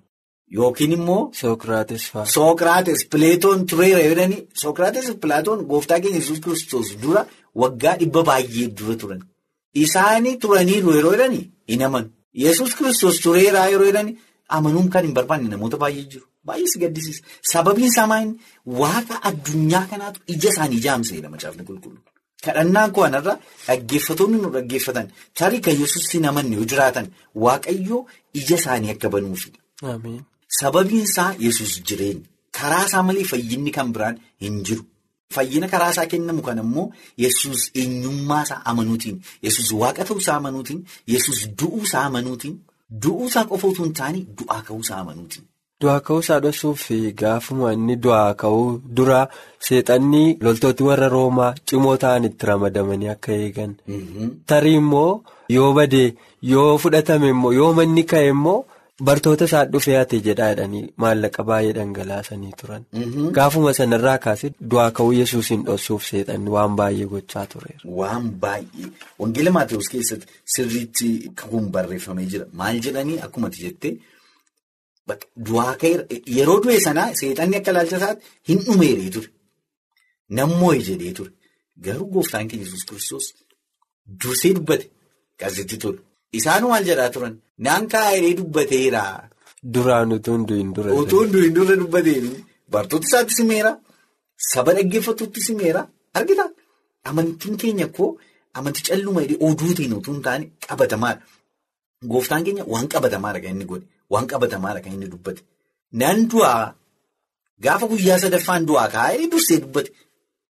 Yookiin 0.57 0.91
immoo. 0.97 1.31
Sookiraates 1.41 2.03
fa'a. 2.11 2.25
Sookiraates 2.25 3.05
Pileetoon 3.11 3.65
tureera 3.65 4.01
jedhanii 4.09 4.47
Sookiraates 4.61 5.11
Pileetoon 5.21 5.65
gooftaa 5.71 5.99
keenya 5.99 6.19
yesus 6.21 6.39
kiristoos 6.45 6.95
dura 7.01 7.25
waggaa 7.55 7.95
dhibba 7.99 8.23
baay'ee 8.29 8.67
dura 8.79 8.95
turan. 9.01 9.21
Isaanii 9.83 10.37
turaniiru 10.45 10.95
yeroo 10.97 11.13
jedhanii 11.15 11.43
hin 11.73 11.83
amanu. 11.87 12.09
Yesus 12.45 12.75
kiristoos 12.75 13.19
tureeraa 13.25 13.67
yeroo 13.73 13.85
jedhanii 13.91 14.17
amanuun 14.57 14.89
kan 14.89 15.05
hin 15.05 15.13
barbaanne 15.17 15.49
namoota 15.53 15.77
baay'ee 15.83 16.05
jiru. 16.13 16.25
Baay'ee 16.45 16.67
si 16.73 16.79
gaddisiisa. 16.83 17.23
Sababiin 17.51 17.87
isaa 17.91 18.07
waaqa 18.81 19.21
addunyaa 19.31 19.85
kanaatu 19.91 20.19
ija 20.35 20.49
isaanii 20.53 20.81
jaamseedha 20.87 21.29
macaafni 21.35 21.63
qulqulluu. 21.69 22.01
Kadhannaan 22.45 22.91
koo 22.95 23.03
kanarra 23.03 23.33
dhaggeeffatoonni 23.67 24.37
nu 24.41 24.49
dhaggeeffatan 24.55 25.07
tarii 25.39 25.61
kan 25.65 25.79
yesus 25.81 26.09
hin 26.13 26.25
amanne 26.31 26.55
yoo 26.59 26.65
jiraatan 26.73 27.07
waaqayyoo 27.45 28.01
ija 28.41 28.55
isaanii 28.61 28.91
akka 28.95 29.09
banuufi. 29.15 29.49
Sababiin 30.57 31.03
isaa 31.07 31.33
yesus 31.39 31.81
jireenya. 31.87 32.25
Karaa 32.51 32.85
isaa 32.85 33.03
malee 33.03 33.23
fayyinni 33.31 33.71
kan 33.71 33.91
biraan 33.93 34.17
hin 34.41 34.63
jiru. 34.69 34.83
Fayyina 35.35 35.67
karaa 35.73 35.91
isaa 35.93 36.05
kennamu 36.11 36.41
kan 36.47 36.57
immoo 36.63 36.87
yesus 37.23 37.69
eenyummaa 37.81 38.41
isaa 38.47 38.61
amanuutiin 38.71 39.17
yesus 39.45 39.69
waaqa 39.81 40.03
ta'uu 40.07 40.17
isaa 40.23 40.37
amanuutiin 40.41 40.79
yesus 41.13 41.39
du'uu 41.61 41.83
isaa 41.89 42.05
amanuutiin 42.09 42.55
du'uu 43.03 43.27
isaa 43.29 43.45
qofa 43.51 43.67
utuu 43.71 43.85
hin 43.85 43.93
taane 43.99 44.19
du'aa 44.39 44.61
ka'uu 44.69 44.79
isaa 44.85 44.99
amanuutiin. 45.03 45.43
Du'aa 45.81 45.99
ka'uu 46.07 46.19
isaa 46.25 46.39
dhoksuuf 46.45 46.83
gaafuma 47.21 47.73
inni 47.77 47.95
du'aa 48.07 48.33
ka'uu 48.41 48.65
dura 49.01 49.19
seexanni 49.67 50.23
loltooti 50.47 50.83
warra 50.89 51.07
roomaa 51.15 51.53
cimoo 51.71 51.95
ta'an 52.05 52.25
itti 52.31 52.45
ramadamanii 52.51 53.09
akka 53.15 53.31
eegan. 53.45 53.71
Tarii 54.49 54.75
immoo 54.81 55.21
yoo 55.57 55.71
badee 55.77 56.09
yoo 56.55 56.77
fudhatame 56.81 57.29
immoo 57.37 57.51
yoo 57.59 57.71
manni 57.81 58.03
ka'e 58.13 58.27
immoo 58.33 58.59
bartoota 59.07 59.45
isaa 59.49 59.65
dhufee 59.73 59.95
ate 60.01 60.17
jedhaa 60.27 60.47
jedhanii 60.51 60.81
maallaqa 61.03 61.43
baay'ee 61.49 61.73
dhangalaasanii 61.77 62.51
turan. 62.61 62.83
Gaafuma 63.37 63.73
sanarraa 63.79 64.17
kaasee 64.25 64.51
du'aa 64.73 64.91
ka'uu 64.99 65.13
yesuusin 65.19 65.63
dhoksuuf 65.69 66.03
seexanni 66.09 66.49
waan 66.55 66.75
baay'ee 66.81 67.07
gochaa 67.13 67.45
tureera. 67.53 67.79
Waan 67.99 68.25
baay'ee 68.45 68.87
wangeela 69.23 69.51
Maatewos 69.57 69.89
keessatti 69.95 70.27
sirriitti 70.55 71.09
kun 71.41 71.65
barreeffamee 71.77 72.25
jira 72.35 72.45
maal 72.61 72.79
jedhanii 72.87 73.19
akkumatti 73.27 73.59
jettee. 73.65 73.93
Du'aa 75.47 75.73
ka'eera 75.81 76.03
yeroo 76.37 76.59
du'e 76.63 76.79
sanaa 76.87 77.07
seexanni 77.21 77.55
akka 77.61 77.71
ilaalcha 77.75 77.97
isaatti 78.01 78.25
hin 78.51 78.59
dhumeeree 78.65 79.09
ture. 79.15 79.29
Namoo'e 80.37 80.79
jedhee 80.89 81.13
ture. 81.21 81.31
Garuu 81.85 82.07
gooftaan 82.13 82.47
keenya 82.51 82.65
yesus 82.65 82.83
kiristoos 82.89 83.25
dursee 84.21 84.53
dubbate 84.57 84.85
qasitti 85.41 85.77
ture. 85.83 85.99
Isaan 86.37 86.63
maal 86.71 86.83
jedhaa 86.89 87.09
turan 87.15 87.33
naan 87.65 87.83
kaa'ee 87.93 88.31
dubbateera. 88.39 89.03
Duraan 89.73 90.11
utuu 90.17 90.35
hin 90.37 90.45
du'in 90.49 90.69
dura. 90.75 90.89
Utuu 91.01 91.21
hin 91.23 91.31
du'in 91.33 91.53
dura 91.57 91.75
dubbateera. 91.81 92.29
Bartoota 92.73 93.05
isaatti 93.09 93.33
simeera. 93.39 93.71
Saba 94.51 94.71
dhaggeeffatutti 94.77 95.41
simeera. 95.47 95.81
Argita 96.17 96.45
amantiin 97.09 97.55
keenya 97.61 97.87
koo 97.97 98.09
amantii 98.57 98.83
calluma 98.89 99.21
oduutiin 99.47 99.93
utuu 99.99 100.13
hin 100.15 100.23
taane 100.27 100.45
qabatamaadha. 100.67 101.21
Gooftaan 102.11 102.43
keenya 102.45 102.63
waan 102.73 102.87
qabatamaadha 102.93 103.39
kan 103.43 103.51
inni 103.55 103.65
godhe. 103.71 103.85
Waan 104.13 104.27
qabatamaadha 104.31 104.79
kan 104.83 104.93
inni 104.95 105.07
dubbate. 105.13 105.41
Nan 106.01 106.17
du'aa 106.31 106.65
gaafa 107.65 107.85
guyyaa 107.91 108.19
sadaffaan 108.23 108.63
du'aa 108.69 108.87
kaa'ee 108.95 109.27
dursee 109.31 109.59
dubbate. 109.63 109.89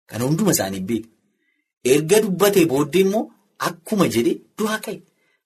Kan 0.09 0.21
hunduma 0.25 0.51
isaanii 0.55 0.83
beeku. 0.89 1.09
Erga 1.93 2.17
dubbatee 2.25 2.65
booddee 2.73 3.01
immoo 3.05 3.23
akkuma 3.67 4.05
jedhee 4.15 4.37
du'aa 4.59 4.79
ka'e. 4.85 4.97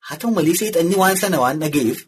Haa 0.08 0.18
ta'u 0.22 0.32
malee 0.38 0.56
seexanni 0.62 0.96
waan 1.02 1.18
sana 1.24 1.38
waan 1.44 1.60
dhaga'eef 1.64 2.00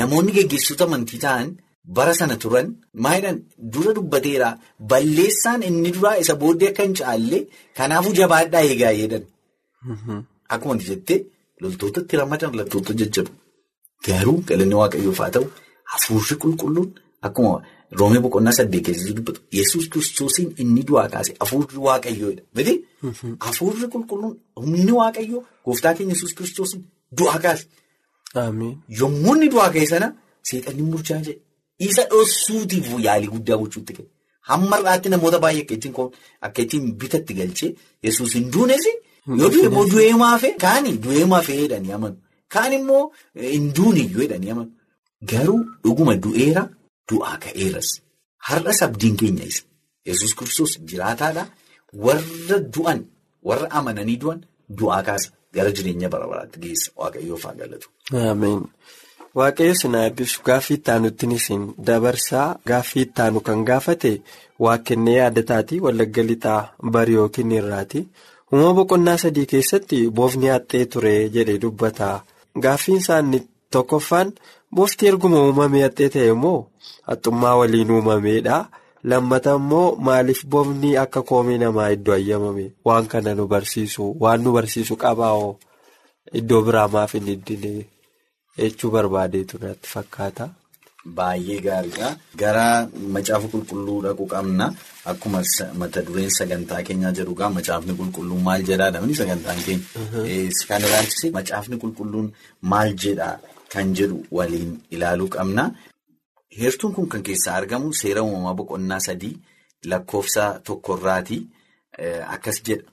namoonni 0.00 0.32
geggeessitoota 0.36 0.84
amantii 0.88 1.20
ta'an 1.24 1.48
bara 1.96 2.14
sana 2.20 2.36
turan 2.42 2.66
maayidhaan 3.04 3.38
dura 3.74 3.92
dubbateera 3.98 4.48
balleessaan 4.92 5.62
inni 5.68 5.90
duraa 5.96 6.16
isa 6.22 6.34
booddee 6.42 6.68
akka 6.72 6.82
hin 6.88 6.94
caalle 7.00 7.38
kanaafuu 7.78 8.14
jabaadhaa 8.20 8.62
eegaa 8.70 8.92
jedhan. 9.00 9.24
Akkuma 10.54 10.74
jettee 10.90 11.18
loltootatti 11.62 12.14
ramadan 12.22 12.52
loltoota 12.58 12.92
jajjabu. 13.00 13.30
Garuu 14.06 14.36
galanni 14.48 14.74
waaqayyoof 14.80 15.18
haa 15.24 15.30
ta'u 15.36 15.46
hafuurri 15.92 16.36
qulqulluun 16.42 16.88
akkuma 17.28 17.54
roomee 18.00 18.20
boqonnaa 18.26 18.52
saddeet 18.58 18.84
keessatti 18.86 19.14
dubbatu 19.18 19.40
yesus 19.58 19.84
kiristoosiin 19.92 20.48
inni 20.62 20.82
du'aa 20.88 21.08
kaase 21.14 21.32
hafuurri 21.40 21.78
waaqayyoodha. 21.86 22.42
Miti 22.56 22.74
hafuurri 23.46 23.86
qulqulluun 23.94 24.34
humni 24.62 24.92
waaqayyoo 25.00 25.42
gooftaa 25.66 25.94
keenya 25.98 26.14
yesus 26.16 26.32
kiristoosiin 26.38 26.82
du'aa 27.16 27.38
kaase. 27.44 27.64
Yommuu 29.00 29.34
inni 29.36 29.48
du'aa 29.54 29.70
ka'e 29.74 29.86
sana 29.92 30.08
seexanni 30.48 30.82
murchaa 30.92 31.20
jedhe 31.26 31.40
isa 31.88 32.02
dhoksuutiif 32.12 32.86
yaalii 33.06 33.30
guddaa 33.34 33.56
gochuutti 33.62 33.92
ka'e. 33.98 34.06
Hamma 34.48 34.76
irraatti 34.80 35.08
namoota 35.12 35.38
baay'ee 35.44 35.64
akka 36.46 36.60
ittiin 36.64 36.84
bitatti 37.00 37.32
galchee 37.38 37.70
yesus 38.06 38.34
hin 38.34 38.46
duunes 38.54 38.84
yoo 39.40 39.50
immoo 39.66 39.86
du'ee 39.92 40.14
maafee 40.24 40.52
kaani 40.64 40.90
du'ee 41.04 41.24
maafee 41.32 41.56
jedhanii 41.62 41.92
amanu. 41.98 42.16
Kaan 42.54 42.72
immoo 42.78 43.04
hin 43.52 43.64
duuniyyuu 43.76 44.22
jedhanii 44.24 44.50
amanu. 44.54 44.70
Garuu 45.30 45.60
dhuguma 45.84 46.14
du'eera 46.24 46.62
du'aa 47.10 47.36
ka'eeras. 47.44 47.88
Har'as 48.48 48.78
abdiin 48.86 49.16
keenya 49.20 49.44
isa. 49.50 49.62
Yesus 50.08 50.32
kiristoos 50.38 50.72
jiraataadha. 50.90 51.44
Warra 52.04 52.58
du'an 52.74 53.00
warra 53.48 53.68
amananii 53.78 54.16
du'an 54.22 54.40
du'aa 54.78 55.02
kaasa. 55.08 55.28
Gara 55.54 55.70
jireenya 55.76 56.08
bara 56.12 56.26
baraatti 56.30 56.58
geessa. 56.64 56.90
Waaqayyoof 57.00 57.42
haa 57.46 57.54
galatu. 57.60 57.88
Waaqayyo 59.38 59.74
sinaa 59.80 60.04
eebbisu 60.08 60.40
gaaffii 60.48 60.76
ittaanutti 60.80 61.26
isin 61.38 61.62
dabarsaa 61.86 62.48
gaaffii 62.70 63.02
ittaanu 63.06 63.40
kan 63.46 63.60
gaafate 63.68 64.12
waa 64.64 64.78
kennee 64.86 65.16
yaadataati 65.20 65.80
wallagga 65.84 66.22
lixaa 66.30 66.60
bari 66.94 67.12
yookiin 67.18 67.52
irraati. 67.58 68.00
Uumama 68.52 68.74
boqonnaa 68.78 69.16
sadii 69.22 69.46
keessatti 69.52 69.98
boofni 70.16 70.48
haxxee 70.54 70.84
ture 70.92 71.14
jedhee 71.34 71.58
dubbata. 71.62 72.08
Gaaffiin 72.64 72.98
isaanii 73.02 73.42
tokkoffaan 73.72 74.32
boofti 74.74 75.06
erguma 75.10 75.38
uumamee 75.46 75.82
haxxee 75.86 76.08
ta'e 76.14 76.28
immoo 76.34 76.58
haxxummaa 77.08 77.56
waliin 77.60 77.90
uumameedha. 77.96 78.56
Lammata 79.10 79.52
immoo 79.58 79.96
maaliif 80.06 80.40
boofni 80.52 80.90
akka 81.04 81.20
koomee 81.28 81.58
namaa 81.62 81.90
iddoo 81.96 82.14
ayyamame 82.18 82.64
waan 82.86 83.06
kana 83.12 83.34
nu 83.38 83.44
barsiisu 83.52 84.04
waan 84.22 84.40
nu 84.44 84.50
barsiisu 84.56 84.94
qabaa'oo 85.02 85.50
iddoo 86.40 86.62
biraa 86.66 86.88
maaf 86.94 87.12
hin 87.18 87.28
iddile 87.34 87.72
jechuu 88.58 88.90
barbaadeetu 88.94 89.54
natti 89.64 89.88
fakkaata. 89.94 90.46
Baay'ee 91.18 91.60
gaariidha. 91.66 92.08
Gara 92.40 92.64
macaafa 93.14 93.46
qulqulluu 93.52 93.98
dhaquu 94.04 94.24
qabna. 94.32 94.66
Akkuma 95.10 95.40
mata 95.80 96.00
dureen 96.06 96.30
sagantaa 96.38 96.82
keenyaa 96.88 97.12
jedhugaa 97.18 97.50
macaafni 97.58 97.92
qulqulluun 98.00 98.42
maal 98.48 98.62
jedhaadha 98.70 99.00
sagantaan 99.20 99.60
keenya. 99.66 99.84
Kan 100.68 100.82
ilaalchise 100.88 101.30
macaafni 101.38 101.76
qulqulluun 101.84 102.26
maal 102.72 102.90
jedhaa 103.04 103.34
kan 103.72 103.86
jedhu 104.00 104.18
waliin 104.38 104.70
ilaaluu 104.94 105.28
qabna. 105.36 105.64
Heertuun 106.56 106.94
kun 106.94 107.08
kan 107.12 107.22
keessaa 107.22 107.54
argamu 107.60 107.92
seera 108.00 108.22
uumamaa 108.26 108.54
boqonnaa 108.60 109.00
sadii 109.06 109.34
lakkoofsa 109.92 110.44
tokkorraati. 110.64 111.38
Akkas 112.34 112.62
jedha. 112.68 112.90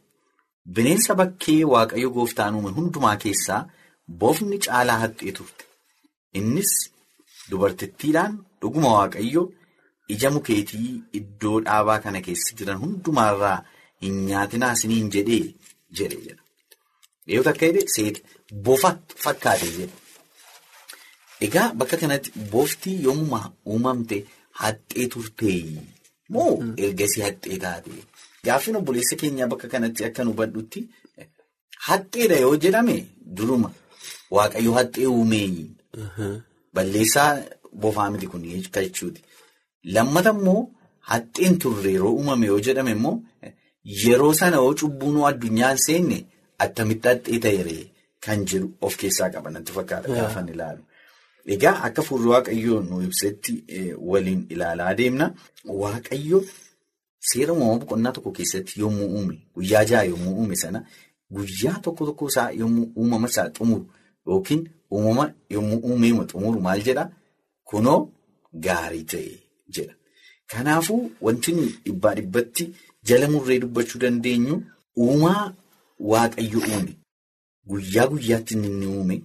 Bineensa 0.76 1.16
bakkee 1.16 1.62
waaqayyo 1.74 2.10
gooftaan 2.18 2.56
uume 2.58 2.72
hundumaa 2.78 3.16
keessaa 3.24 3.62
boofni 4.20 4.58
caalaa 4.66 5.00
haxxee 5.04 5.32
turte. 5.40 5.64
Innis. 6.40 6.72
Dubartittiidhaan 7.52 8.34
dhuguma 8.62 8.90
waaqayyo 8.98 9.42
ija 10.14 10.30
mukeetii 10.36 10.90
iddoo 11.20 11.58
dhaabaa 11.66 12.00
kana 12.06 12.22
keessa 12.28 12.56
jiran 12.60 12.80
hundumaarraa 12.84 13.58
hin 14.06 14.16
nyaatinaa 14.30 14.72
isiniin 14.78 15.12
jedhee 15.16 15.44
jedhe 16.00 16.18
jedha. 16.26 16.42
Dhiyoota 17.28 17.50
akka 17.54 17.66
jedhe 17.70 17.84
seeta 17.96 18.20
bofa 18.66 18.92
fakkaate 19.26 19.70
jedha. 19.78 19.96
Egaa 21.42 21.74
bakka 21.80 21.98
kanatti 21.98 22.32
booftii 22.52 23.04
yommuu 23.04 23.40
uumamte 23.72 24.18
haxxee 24.62 25.08
turtee 25.14 25.64
moo 26.30 26.52
ergasii 26.86 27.24
haxxee 27.28 27.58
taate? 27.64 27.92
Gaaffiin 28.46 28.78
obboleessa 28.80 29.16
keenyaa 29.22 29.48
bakka 29.54 29.68
kanatti 29.74 30.06
akka 30.08 30.24
nu 30.24 30.32
hubadhutti 30.32 30.80
haxxeedha 31.88 32.38
yoo 32.46 32.56
jedhame 32.64 32.96
duruma 33.38 33.70
waaqayyo 34.36 34.72
haxxee 34.80 35.08
uumee. 35.08 35.66
Balleessaa 36.76 37.32
bofaa 37.82 38.10
miti 38.12 38.28
kun 38.32 38.44
jechuuti. 38.86 39.22
Lammata 39.94 40.30
immoo 40.38 40.62
haxxeen 41.12 41.60
turre 41.60 41.92
yeroo 41.98 42.14
uumame 42.18 42.46
yoo 42.52 42.60
jedhame 42.70 42.92
immoo 42.98 43.18
yeroo 44.04 44.34
sana 44.40 44.56
yoo 44.64 44.74
cubbuun 44.80 45.18
addunyaa 45.30 45.70
hin 45.76 45.84
seenne 45.88 46.18
attamitti 46.66 47.08
haxxee 47.14 47.40
ta'e 47.46 47.78
kan 48.26 48.46
jedhu 48.52 48.68
of 48.82 48.96
keessaa 49.02 49.30
qaba 49.34 49.50
natti 49.52 49.72
fakkaata 49.78 50.08
gaafan 50.18 50.50
ilaalu. 50.54 50.82
Egaa 51.54 51.78
akka 51.88 52.02
fuulli 52.08 52.28
waaqayyoo 52.34 52.80
nu 52.90 53.02
ibsetti 53.08 53.54
waliin 54.10 54.46
ilaalaa 54.50 54.94
deemna. 55.00 55.26
Waaqayyo 55.82 56.40
seera 57.30 57.54
uumamaa 57.54 57.80
boqonnaa 57.82 58.12
tokko 58.16 58.32
keessatti 58.38 58.80
yommuu 58.82 59.08
uume 59.18 59.36
guyyaa 59.56 59.84
ja'a 59.90 60.04
yommuu 60.12 60.34
uume 60.40 60.56
sana 60.64 60.80
guyyaa 61.36 61.80
tokko 61.86 62.06
tokko 62.06 62.26
isaa 62.32 62.50
yommuu 62.62 62.88
uumama 63.00 63.28
isaa 63.32 63.50
xumuru 63.58 63.86
yookiin 64.28 64.64
uumama 64.92 65.26
yommuu 65.56 65.80
uumeema 65.90 66.24
xumuru 66.32 66.60
maal 66.66 66.82
jedhaa 66.88 67.10
kunoo 67.70 68.00
gaarii 68.66 69.04
ta'e 69.12 69.32
jedha. 69.76 69.94
Kanaafuu 70.52 71.12
wanti 71.22 71.52
nuyi 71.58 71.72
dhibbaa 71.86 72.14
dhibbatti 72.20 72.64
jala 73.08 73.28
murree 73.34 73.60
dubbachuu 73.64 74.00
dandeenyu 74.04 74.56
uumaa 75.06 75.54
waaqayyo 76.12 76.60
uume 76.70 76.94
guyyaa 77.70 78.08
guyyaatti 78.14 78.54
inni 78.54 78.88
uume 78.96 79.22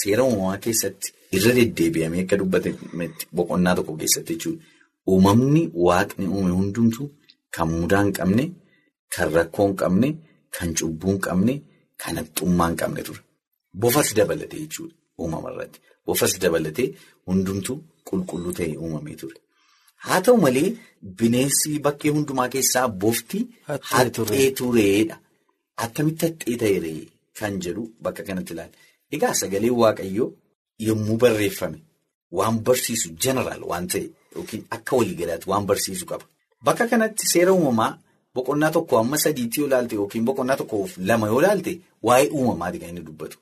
seera 0.00 0.24
uumamaa 0.24 0.58
keessatti 0.66 1.12
irra 1.36 1.52
deddeebi'amee 1.58 2.22
akka 2.24 2.36
dubbatametti 2.40 3.24
boqonnaa 3.36 3.74
tokko 3.78 3.92
keessatti 4.00 4.32
jechuudha. 4.36 4.62
Uumamni 5.12 5.62
waaqni 5.86 6.26
uume 6.34 6.52
hundumtuu 6.58 7.06
kan 7.54 7.68
mudaa 7.72 8.02
hin 8.04 8.12
qabne, 8.18 8.44
kan 9.14 9.28
rakkoo 9.36 9.66
hin 9.68 9.76
qabne, 9.82 10.08
kan 10.56 10.68
cubbuu 10.80 11.10
hin 11.12 11.20
qabne, 11.26 11.54
kan 12.02 12.14
haxxummaa 12.20 12.68
hin 12.70 12.76
qabne 12.82 13.02
ture. 13.08 13.20
Bofas 13.80 14.08
dabalatee 14.18 14.60
jechuudha 14.64 14.94
uumama 15.20 15.48
irratti. 15.54 15.78
Bofas 16.06 16.32
dabalatee 16.44 16.88
hundumtuu 17.26 17.76
qulqulluu 18.10 18.52
ta'e 18.60 18.76
uumamee 18.84 19.16
ture. 19.22 19.36
Haa 20.06 20.20
ta'u 20.28 20.36
malee 20.44 20.68
bineensi 21.18 21.78
bakkee 21.88 22.10
hundumaa 22.16 22.48
keessaa 22.54 22.86
bofti 23.04 23.38
haxxee 23.68 24.50
tureedha. 24.60 25.16
Attamitti 25.84 26.26
haxxee 26.26 26.56
ta'e 26.62 26.94
kan 27.38 27.52
jedhu 27.64 27.82
bakka 28.02 28.22
kanatti 28.28 28.52
ilaala. 28.54 28.74
Egaa 29.14 29.34
sagaleen 29.40 29.76
waaqayyoo 29.82 30.28
yommuu 30.78 31.16
barreeffame 31.16 31.78
waan 32.32 32.58
barsiisu 32.66 33.08
jeneraal 33.22 33.62
waan 33.70 33.86
ta'e 33.88 34.04
yookiin 34.36 34.64
akka 34.70 34.96
waliigalaatti 34.96 35.50
waan 35.50 35.66
barsiisu 35.66 36.06
qaba. 36.06 36.24
Bakka 36.64 36.86
kanatti 36.90 37.26
seera 37.32 37.52
uumamaa 37.52 37.98
boqonnaa 38.34 38.70
tokko 38.70 38.98
amma 38.98 39.16
sadiitti 39.24 39.60
yoo 39.60 39.66
ilaalte 39.68 39.94
yookiin 40.00 40.24
boqonnaa 40.24 40.56
tokkoof 40.56 40.90
lama 40.98 41.26
yoo 41.26 41.40
ilaalte 41.40 41.72
waa'ee 42.02 42.28
uumamaati 42.38 42.78
kan 42.78 42.88
inni 42.88 43.02
dubbatu. 43.06 43.36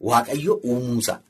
Waaqayyo 0.00 0.54
uumuusaa. 0.64 1.20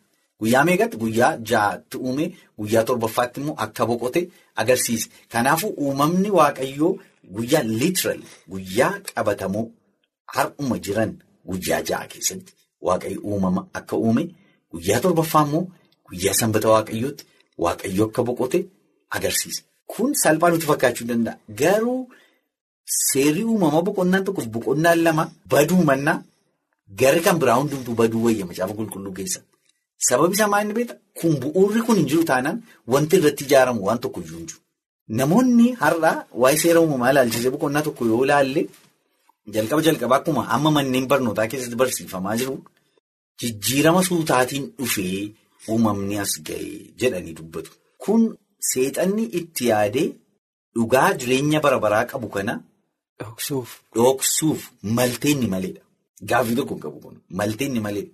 Guyyaa 0.41 0.65
meeqatti 0.69 0.97
guyyaa 1.03 1.37
ja'aatti 1.51 1.97
uume 1.99 2.25
guyyaa 2.59 2.85
torbaffaatti 2.85 3.41
immoo 3.41 3.55
akka 3.65 3.87
boqote 3.87 4.21
agarsiise. 4.57 5.09
Kanaafuu 5.33 5.71
uumamni 5.85 6.31
waaqayyoo 6.39 6.93
guyyaa 7.37 7.63
literal 7.63 8.21
guyyaa 8.51 8.93
qabatamoo 9.15 9.65
har'uma 10.35 10.77
jiran 10.85 11.13
guyyaa 11.49 11.81
ja'a 11.89 12.07
keessatti 12.13 12.53
waaqayyo 12.87 13.21
uumama 13.25 13.61
akka 13.81 13.97
uume 13.97 14.25
guyyaa 14.73 15.01
torbaffaa 15.05 15.43
immoo 15.47 15.63
guyyaa 16.09 16.35
sanbata 16.41 16.69
waaqayyootti 16.75 17.25
waaqayyo 17.65 18.03
akka 18.09 18.23
boqote 18.29 18.59
agarsiisa. 19.17 19.63
Kun 19.93 20.11
salphaa 20.23 20.51
nutti 20.53 20.67
fakkaachuu 20.71 21.07
danda'a. 21.11 21.35
Garuu 21.61 22.01
seerri 23.09 23.43
uumamaa 23.51 23.83
boqonnaan 23.89 24.25
tokkoof 24.27 24.47
boqonnaan 24.57 24.99
lama 25.07 25.25
baduu 25.53 25.83
mannaa 25.91 26.19
gara 27.01 27.21
kan 27.27 27.37
biraa 27.41 27.57
hundumtuu 27.61 27.95
baduu 28.01 28.23
wayya 28.27 28.45
macaafa 28.51 28.75
qulqulluu 28.79 29.13
keessa. 29.19 29.41
Sababi 30.09 30.35
isaa 30.37 30.49
maal 30.53 30.63
inni 30.65 30.75
beektaa? 30.79 30.99
Kun 31.19 31.33
bu'uurri 31.43 31.81
kun 31.87 31.97
hin 32.01 32.09
jiru 32.11 32.25
taanaan 32.31 32.59
wanti 32.93 33.17
irratti 33.19 33.45
ijaaramu 33.49 33.81
waan 33.87 33.99
tokko 34.05 34.21
iyyuu 34.25 34.39
hin 34.41 34.47
jiru. 34.51 34.61
Namoonni 35.19 35.67
har'aa 35.83 36.15
waa'ee 36.43 36.59
seera 36.63 36.81
uumamaa 36.85 37.11
ilaalchisee 37.13 37.51
boqonnaa 37.55 37.83
tokko 37.87 38.03
yoo 38.11 38.23
ilaalle 38.27 38.63
jalqaba 39.55 39.81
jalqabaa 39.89 40.19
akkuma 40.21 40.43
amma 40.57 40.71
manneen 40.77 41.07
barnootaa 41.13 41.47
keessatti 41.53 41.77
barsiifamaa 41.83 42.37
jiru 42.41 42.55
jijjiirama 43.41 44.03
suutaatiin 44.09 44.65
dhufee 44.79 45.19
uumamni 45.73 46.19
as 46.25 46.33
ga'ee 46.47 46.79
jedhanii 47.01 47.35
dubbatu. 47.41 47.71
Kun 48.03 48.23
seexanni 48.71 49.25
itti 49.41 49.65
yaadee 49.73 50.09
dhugaa 50.77 51.11
jireenya 51.21 51.61
bara 51.65 51.79
baraa 51.85 52.05
qabu 52.13 52.29
kana 52.37 52.55
dhoksuuf 53.95 54.61
malteenni 54.99 55.47
maleedha. 55.55 55.83
Gaaffii 56.31 56.57
tokko 56.59 56.75
hin 56.75 56.83
qabu 56.87 56.99
kun 57.05 57.17
malteenni 57.41 57.81
maleedha. 57.87 58.13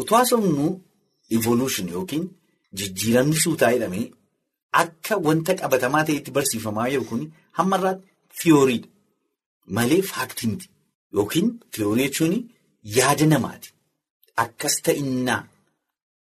Utuu 0.00 0.16
haasofnu 0.16 0.66
evolution 1.38 1.88
yookiin 1.96 2.24
jijjiiramni 2.78 3.36
suutaa 3.44 3.72
jedhamee 3.74 4.06
akka 4.82 5.14
wanta 5.26 5.52
qabatamaa 5.60 6.04
ta'etti 6.08 6.30
barsiifamaa 6.36 6.88
jiru 6.92 7.04
kun 7.10 7.22
hammarraatti 7.58 8.06
tiyooriidha. 8.42 8.88
Malee 9.76 10.02
faaktii 10.12 10.48
miti. 10.52 10.66
Yookiin 11.16 11.48
tiyoorii 11.72 12.06
jechuun 12.08 12.34
yaada 12.96 13.26
namaati. 13.32 13.68
Akkas 14.36 14.74
ta'innaa 14.84 15.42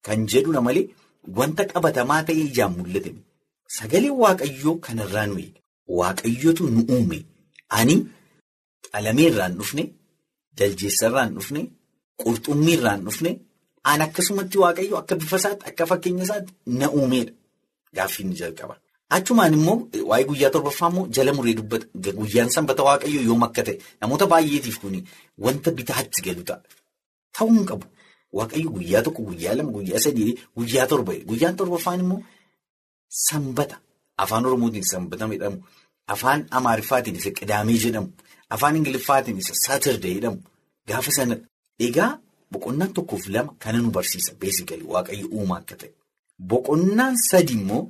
kan 0.05 0.19
jedhudha 0.31 0.61
malee 0.67 0.85
wanta 1.37 1.63
qabatamaa 1.71 2.23
ta'ee 2.27 2.45
ijaan 2.49 2.73
mul'ate. 2.77 3.11
Sagaleen 3.77 4.15
Waaqayyoo 4.23 4.75
kanarraa 4.85 5.25
nu 5.27 5.35
eega. 5.43 5.59
Waaqayyootu 5.99 6.63
nu 6.75 6.81
uume. 6.95 7.19
Ani 7.79 7.95
qalameerraa 8.91 9.47
hin 9.49 9.57
dhufne, 9.59 9.83
jaljeessarraa 10.57 11.25
hin 11.27 11.35
dhufne, 11.37 11.61
qurxummiirraa 12.23 12.95
hin 12.97 13.05
dhufne. 13.07 13.31
An 13.91 14.01
akkasumatti 14.05 14.57
waaqayyo 14.63 14.95
akka 15.01 15.15
bifa 15.21 15.37
isaatti 15.41 15.65
akka 15.69 15.85
fakkeenya 15.91 16.23
isaatti 16.27 16.53
na 16.79 16.87
uumeedha. 16.97 17.31
Gaaffii 17.95 18.23
inni 18.25 18.35
jalqaba. 18.41 18.75
Achumaan 19.15 19.53
immoo 19.57 19.77
waa'ee 20.09 20.25
guyyaa 20.29 20.51
torbaffaa 20.55 20.89
immoo 20.91 21.07
jala 21.15 21.33
muree 21.37 21.53
dubbata. 21.59 21.85
Guyyaan 22.19 22.49
sanbata 22.55 22.83
waaqayyo 22.89 23.21
yoom 23.29 23.43
akka 23.47 23.61
ta'e 23.69 23.75
namoota 24.01 24.25
baay'eetiif 24.33 24.77
kuni 24.83 24.99
wanta 25.45 25.69
bitaatti 25.79 26.21
galu 26.27 26.43
ta'a. 26.51 26.59
Ta'uu 27.35 27.53
hin 27.57 27.65
qabu. 27.69 27.85
Waaqayyo 28.37 28.69
guyyaa 28.75 29.01
tokko, 29.05 29.21
guyyaa 29.29 29.55
lama, 29.57 29.71
guyyaa 29.77 29.99
sadii, 30.05 30.31
guyyaa 30.57 30.87
torba. 30.91 31.13
Guyyaan 31.29 31.55
torbaffaan 31.59 31.99
immoo 32.03 32.19
sanbata. 33.27 33.75
Afaan 34.17 34.45
Oromootiin 34.45 34.83
sanbata 34.91 35.25
jedhamu. 35.33 35.59
Afaan 36.13 36.39
Amaariffaatiin 36.57 37.15
isa 37.19 37.31
Qidaamee 37.39 37.77
jedhamu. 37.85 38.09
Afaan 38.49 38.75
Ingiliffaatiin 38.79 39.37
isa 39.41 39.53
Saatirday 39.65 40.13
jedhamu. 40.17 40.39
Gaafa 40.87 41.11
sana 41.17 41.35
egaa. 41.87 42.11
Boqonnaan 42.51 42.91
tokkoof 42.93 43.23
lama 43.33 43.51
kana 43.63 43.77
nu 43.83 43.89
barsiisa 43.95 44.31
beesikalii 44.39 44.87
waaqayyo 44.93 45.27
uumaa 45.35 45.57
akka 45.61 45.75
ta'e. 45.81 45.91
Boqonnaan 46.51 47.15
sadi 47.29 47.53
immoo 47.53 47.83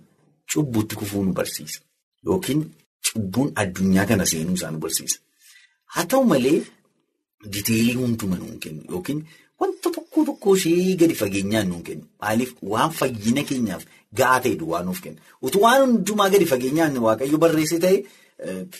cubbuutti 0.52 0.96
kufuu 1.00 1.24
nu 1.26 1.34
barsiisa. 1.40 1.80
Yookiin 2.26 2.62
cubbuun 3.08 3.50
addunyaa 3.62 4.06
kana 4.10 4.26
seenuu 4.32 4.54
isaa 4.60 4.72
nu 4.72 4.80
barsiisa. 4.84 5.18
Haa 5.94 6.06
ta'u 6.12 6.24
malee 6.32 6.60
diteelii 7.56 7.96
hunduma 8.02 8.36
nuun 8.42 8.58
kennu 8.64 8.82
yookiin 8.94 9.20
wanta 9.60 9.90
tokko 9.98 10.20
tokko 10.30 10.56
ishee 10.60 10.96
gadi 11.02 11.16
fageenyaan 11.22 11.68
nuun 11.70 11.84
kennu. 11.88 12.06
Maaliif 12.22 12.52
waan 12.74 12.92
fayyina 13.00 13.44
keenyaaf 13.50 13.84
ga'aa 14.20 14.40
ta'e 14.46 14.56
duwwaa 14.62 14.82
nuuf 14.88 15.02
kenna. 15.04 15.20
Utuu 15.46 15.62
waan 15.66 15.82
hundumaa 15.86 16.30
gadi 16.34 16.46
fageenyaan 16.54 16.98
waaqayyo 17.06 17.38
barreesse 17.44 17.78
ta'e 17.86 17.98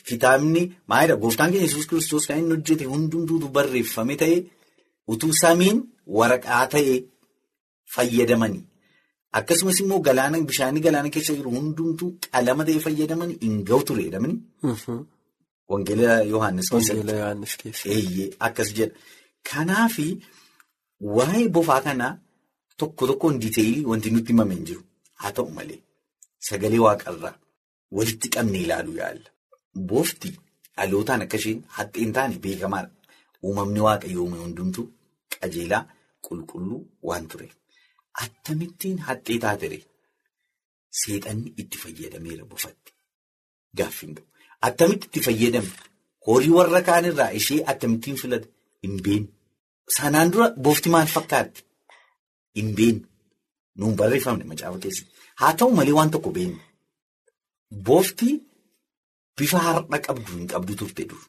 kitaabni 0.10 0.62
maalidha 0.90 1.16
gooftaan 1.24 1.52
keenya 1.52 1.66
Yesuus 1.68 1.88
kiristoos 1.92 2.26
kan 2.28 2.38
inni 2.42 2.54
hojjete 2.56 2.86
hundumtuutu 2.94 3.48
barreeffame 3.58 4.16
ta'e. 4.24 4.38
Utuu 5.14 5.34
samiin 5.44 5.78
waraqaa 6.18 6.66
ta'e 6.74 6.94
fayyadamanii 7.96 8.64
akkasumas 9.40 9.80
immoo 9.84 10.00
galaana 10.08 10.40
bishaanii 10.52 10.82
galaana 10.88 11.10
keessa 11.16 11.34
jiru 11.40 11.52
hundumtuu 11.58 12.10
qalama 12.34 12.64
ta'e 12.70 12.80
fayyadamanii 12.86 13.38
hin 13.44 13.58
ga'u 13.70 13.82
ture 13.90 14.04
jedhamani. 14.08 14.36
Wangeela 15.72 16.14
Yohaannis 16.32 16.70
keessatti. 16.72 17.90
Eeyyee 17.96 18.30
akkas 18.48 18.70
jedha. 18.78 18.96
Kanaafi 19.50 20.08
waa'ee 21.18 21.48
bofaa 21.56 21.82
kanaa 21.88 22.14
tokko 22.84 23.04
tokkoon 23.10 23.36
diiteeyilii 23.42 23.86
wanti 23.92 24.10
nutti 24.16 24.32
himame 24.34 24.54
hin 24.56 24.66
jiru. 24.70 24.84
Haa 25.22 25.32
ta'u 25.38 25.50
malee 25.58 25.80
sagalee 26.48 26.82
waaqarraa 26.86 27.36
walitti 28.00 28.28
qabnee 28.36 28.62
ilaaluu 28.66 28.96
yaalla. 29.02 29.30
Boofti 29.90 30.30
dhalootaan 30.78 31.22
akka 31.26 31.38
isheen 31.42 31.60
haxxeen 31.78 32.12
taane 32.18 32.36
beekamaadha. 32.46 32.92
Uumamni 33.46 33.80
waaqayyoo 33.88 34.24
uume 34.26 34.38
hundumtuu 34.44 34.86
qajeelaa 35.40 35.84
qulqulluu 36.28 36.80
waan 37.10 37.26
ture. 37.34 37.48
Attamittiin 38.24 38.98
haxxee 39.08 39.40
taatere 39.46 39.80
seexanni 41.02 41.50
itti 41.64 41.78
fayyadameera 41.84 42.46
bofatti. 42.52 42.92
Gaaffiin 43.78 44.14
qabu. 44.18 44.28
Attamitti 44.68 45.06
itti 45.08 45.20
fayyadame 45.28 45.72
horii 46.28 46.54
warra 46.58 46.82
kaanirraa 46.90 47.32
ishee 47.40 47.62
attamittiin 47.74 48.18
filate 48.22 48.48
hin. 48.84 49.24
Sanaan 49.98 50.32
dura 50.34 50.48
boofti 50.66 50.90
maal 50.90 51.08
fakkaatti? 51.16 51.62
Hin 52.56 52.76
beenu. 52.78 53.02
Nuun 53.80 53.96
barreeffamne 54.00 54.44
macaafa 54.52 54.80
keessatti. 54.84 55.12
Haa 55.42 55.54
ta'u 55.54 55.72
malee 55.76 55.96
waan 55.98 56.12
tokko 56.12 56.30
beenu. 56.38 56.58
Boofti 57.88 58.30
bifa 59.38 59.58
har'a 59.66 60.00
qabdu 60.08 60.32
hin 60.38 60.48
qabdu 60.54 60.74
turte 60.80 61.04
dur. 61.10 61.22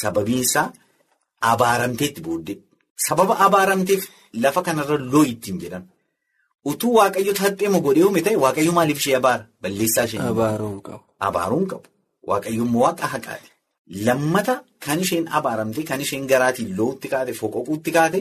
Sababiin 0.00 0.42
isaa. 0.46 0.72
Abaaramteetti 1.52 2.20
booddee 2.26 2.58
sababa 3.06 3.34
abaaramteef 3.46 4.02
lafa 4.42 4.62
kanarra 4.62 4.96
loo 5.12 5.22
ittiin 5.32 5.60
jedhama. 5.62 5.86
Utuu 6.70 6.92
waaqayyo 6.98 7.32
haxxeema 7.42 7.78
godhee 7.86 8.04
uume 8.08 8.20
ta'e 8.26 8.36
waaqayyo 8.44 8.72
maaliif 8.78 8.98
ishee 9.02 9.16
abaara 9.20 9.44
balleessaa 9.62 10.04
ishee. 10.08 10.20
Abaaruu 11.28 11.58
hin 11.60 11.68
qabu. 11.72 11.86
Waaqayyo 12.28 12.62
immoo 12.66 12.82
waaqa 12.86 13.06
haqaati. 13.14 13.48
lammata 14.06 14.54
kan 14.84 14.98
isheen 15.04 15.24
abaaramte 15.38 15.80
kan 15.88 16.00
isheen 16.04 16.24
garaatiin 16.32 16.70
lootti 16.78 17.06
kaate 17.12 17.32
foqoquutti 17.40 17.90
kaate 17.96 18.18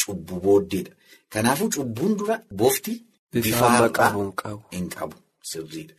cubbuu 0.00 0.38
booddeedha. 0.46 0.92
Kanaafuu 1.32 1.68
cubbuun 1.74 2.12
dura 2.18 2.36
boofti 2.60 2.92
bifa 3.32 3.66
har'aa 3.74 4.08
hin 4.74 4.86
qabu 4.96 5.16
sirriidha. 5.50 5.94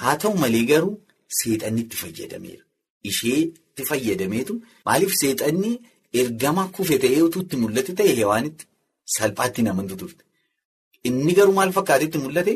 Haa 0.00 0.16
ta'u 0.22 0.32
malee 0.42 0.64
garuu 0.70 0.94
seexanni 1.38 1.80
itti 1.84 1.96
fayyadameera. 2.02 2.62
Isheetti 3.10 3.82
fayyadameetu 3.90 4.54
maaliif 4.86 5.12
seexanni 5.22 5.72
ergama 6.20 6.64
kufe 6.76 6.96
ta'ee 7.04 7.22
utuu 7.28 7.42
itti 7.46 7.56
mul'ate 7.62 7.92
ta'e 7.98 8.12
hewaanitti 8.20 8.64
salphaatti 9.16 9.60
namantu 9.68 9.94
turte. 10.00 10.22
Inni 11.08 11.32
garuu 11.38 11.54
maal 11.58 11.70
fakkaatetti 11.78 12.18
mul'ate 12.24 12.52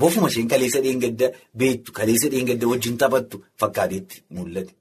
bofuma 0.00 0.28
isheen 0.32 0.48
kaleessa 0.52 0.80
dheengadda 0.86 1.26
beektu 1.60 1.90
kaleessa 1.98 2.28
dheengadda 2.34 2.66
wajjin 2.72 2.96
taphattu 3.02 3.36
fakkaatetti 3.60 4.16
mul'ate. 4.36 4.72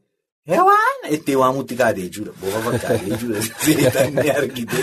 Hewaan 0.52 0.98
itti 1.16 1.36
waamutti 1.42 1.76
kaate 1.82 2.02
jechuudha. 2.06 2.32
Bofa 2.42 2.60
fakkaate 2.68 3.06
jechuudha. 3.12 3.40
Seexanni 3.66 4.30
argite. 4.38 4.80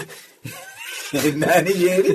Naan 1.42 1.66
isheen 1.72 2.06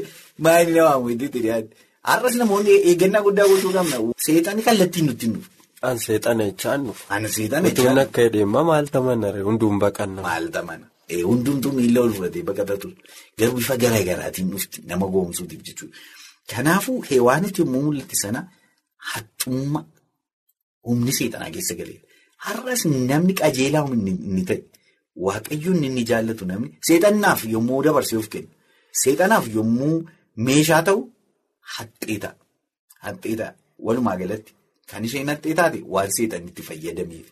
maali 0.45 0.71
na 0.77 0.81
waamu 0.87 1.09
itti 1.15 1.27
dhiyaate. 1.45 1.69
Har'as 2.09 2.35
namoonni 2.41 2.73
eeggannaa 2.89 3.21
guddaa 3.27 3.47
gochuu 3.51 3.73
qabna. 3.77 3.97
Seexanni 4.25 4.61
kallattiin 4.67 5.05
nutti 5.11 5.27
nuuf. 5.33 5.45
An 5.87 5.97
seexana 6.07 6.43
jechaan 6.49 6.81
nuuf. 6.87 6.99
An 7.15 7.23
seexana 7.35 7.67
jechaan 7.69 7.95
nuuf. 7.95 8.07
akka 8.07 8.21
hidheemma 8.27 8.61
maal 8.71 8.85
tamana 8.97 9.27
hunduun 9.47 9.77
baqanna. 9.85 10.21
Maal 10.27 10.47
tamana. 10.57 10.85
Hundumtuu 11.29 11.71
miila 11.77 11.99
ol 12.05 12.13
fudhatee 12.17 12.43
baqata 12.49 12.75
ture. 12.81 12.95
Garuu 13.39 13.57
bifa 13.61 13.75
garaa 13.83 14.03
garaatiin 14.09 14.47
dhufti 14.53 14.77
nama 14.91 15.05
goomsuutiif 15.15 15.61
jechuudha. 15.67 15.97
Kanaafuu 16.51 17.01
heewaanitti 17.09 17.61
yommuu 17.61 17.81
mul'atti 17.87 18.15
sana 18.23 18.41
haxxummaa 19.11 19.85
humni 20.87 21.11
seexanaa 21.17 21.51
keessa 21.55 21.75
galeera. 21.79 22.03
Har'as 22.45 22.81
namni 23.09 23.33
qajeelaa 23.41 23.85
inni 23.95 24.43
ta'e 24.49 24.59
waaqayyoon 25.25 25.83
inni 25.87 26.03
jaallatu 26.11 26.43
namni 26.51 26.69
seexanaaf 26.87 27.41
yommuu 27.53 27.81
dabarsee 27.87 28.17
of 28.21 28.27
kennu 28.33 28.49
seexanaaf 29.03 29.45
yommuu 29.55 29.95
meeshaa 30.49 30.81
ta'u 30.89 30.99
haxxee 31.77 32.17
ta'a. 32.23 32.35
Haxxee 33.05 33.35
ta'a. 33.41 33.51
Walumaa 33.85 34.17
galatti 34.21 34.51
kan 34.89 35.03
isheen 35.07 35.29
haxxee 35.33 35.55
taate 35.61 35.79
waan 35.93 36.09
seexanni 36.17 36.49
itti 36.51 36.63
fayyadameef. 36.69 37.27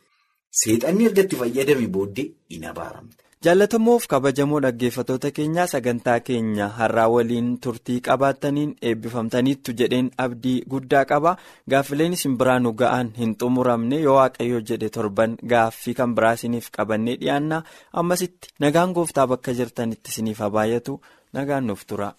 Seexanni 0.62 1.04
erga 1.10 1.22
itti 1.28 1.36
fayyadame 1.42 1.88
booddee 1.98 2.28
hin 2.52 2.64
abaaramte. 2.72 3.24
Jaallatamoof 3.44 4.06
kabajamoo 4.12 4.60
dhaggeeffatoota 4.64 5.30
keenyaa 5.38 5.66
sagantaa 5.72 6.20
keenya 6.28 6.68
har'aa 6.78 7.08
waliin 7.14 7.50
turtii 7.66 7.98
qabaattaniin 8.08 8.72
eebbifamtaniittu 8.92 9.76
jedheen 9.82 10.12
abdii 10.26 10.56
guddaa 10.74 11.02
qaba. 11.12 11.34
Gaaffileen 11.74 12.16
isin 12.18 12.38
biraan 12.44 12.70
ga'an 12.84 13.12
hin 13.20 13.36
xumuramne 13.44 14.00
yoo 14.06 14.16
waaqayyo 14.20 14.62
jedhe 14.72 14.90
torban 14.98 15.36
gaaffii 15.56 15.94
kan 16.00 16.16
biraa 16.16 16.34
isiniif 16.40 16.70
qabannee 16.78 17.18
dhiyaanna 17.26 17.62
ammasitti 18.04 18.54
nagaan 18.68 18.96
gooftaa 19.00 19.28
bakka 19.34 19.58
jirtanitti 19.60 20.16
isiniif 20.16 20.40
haa 20.46 20.50
baay'atu 20.60 21.02
nagaan 21.34 21.68
nuuf 21.68 21.84
tura. 21.88 22.14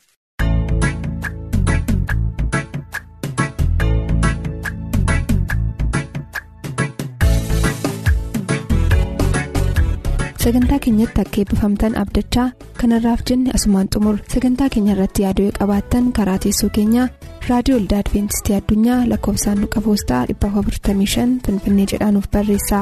Sagantaa 10.44 10.78
keenyatti 10.84 11.20
akka 11.22 11.38
eebbifamtan 11.42 11.94
abdachaa 12.02 12.46
kanarraaf 12.80 13.20
jenne 13.30 13.50
asumaan 13.58 13.88
xumur 13.94 14.16
sagantaa 14.34 14.68
keenya 14.74 14.92
irratti 14.96 15.22
yaaduu 15.26 15.46
qabaattan 15.58 16.06
karaa 16.18 16.38
teessoo 16.44 16.70
keenyaa 16.78 17.06
raadiyoo 17.48 17.78
olda 17.80 17.96
adventistii 18.04 18.56
addunyaa 18.58 19.00
lakkoofsaanduqa 19.12 19.80
poostaa 19.86 20.22
455 20.32 21.26
finfinnee 21.46 21.86
jedhaanuf 21.94 22.26
barreessa 22.36 22.78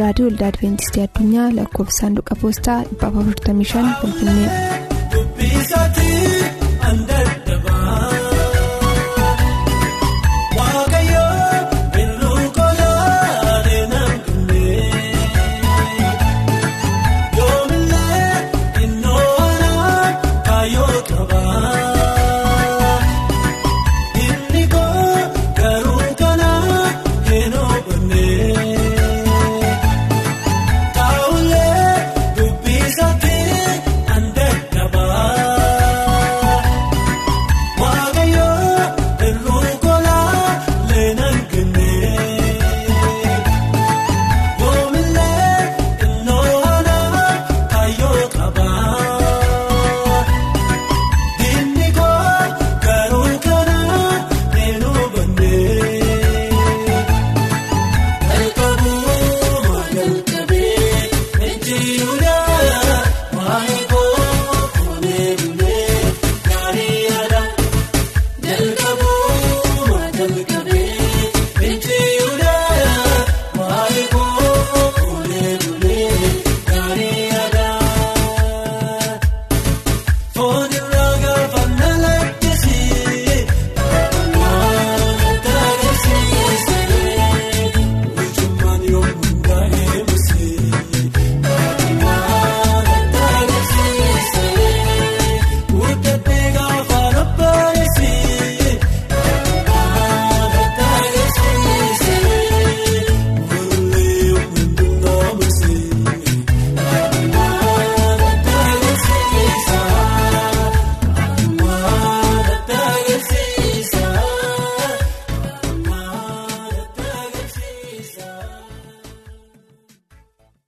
raadiyoo 0.00 0.30
olda 0.32 0.44
adventistii 0.52 1.04
addunyaa 1.08 1.48
lakkoofsaanduqa 1.60 2.34
poostaa 2.42 2.80
455 3.04 3.94
finfinnee. 4.00 4.50
Thank 70.28 70.50
you. 70.50 70.55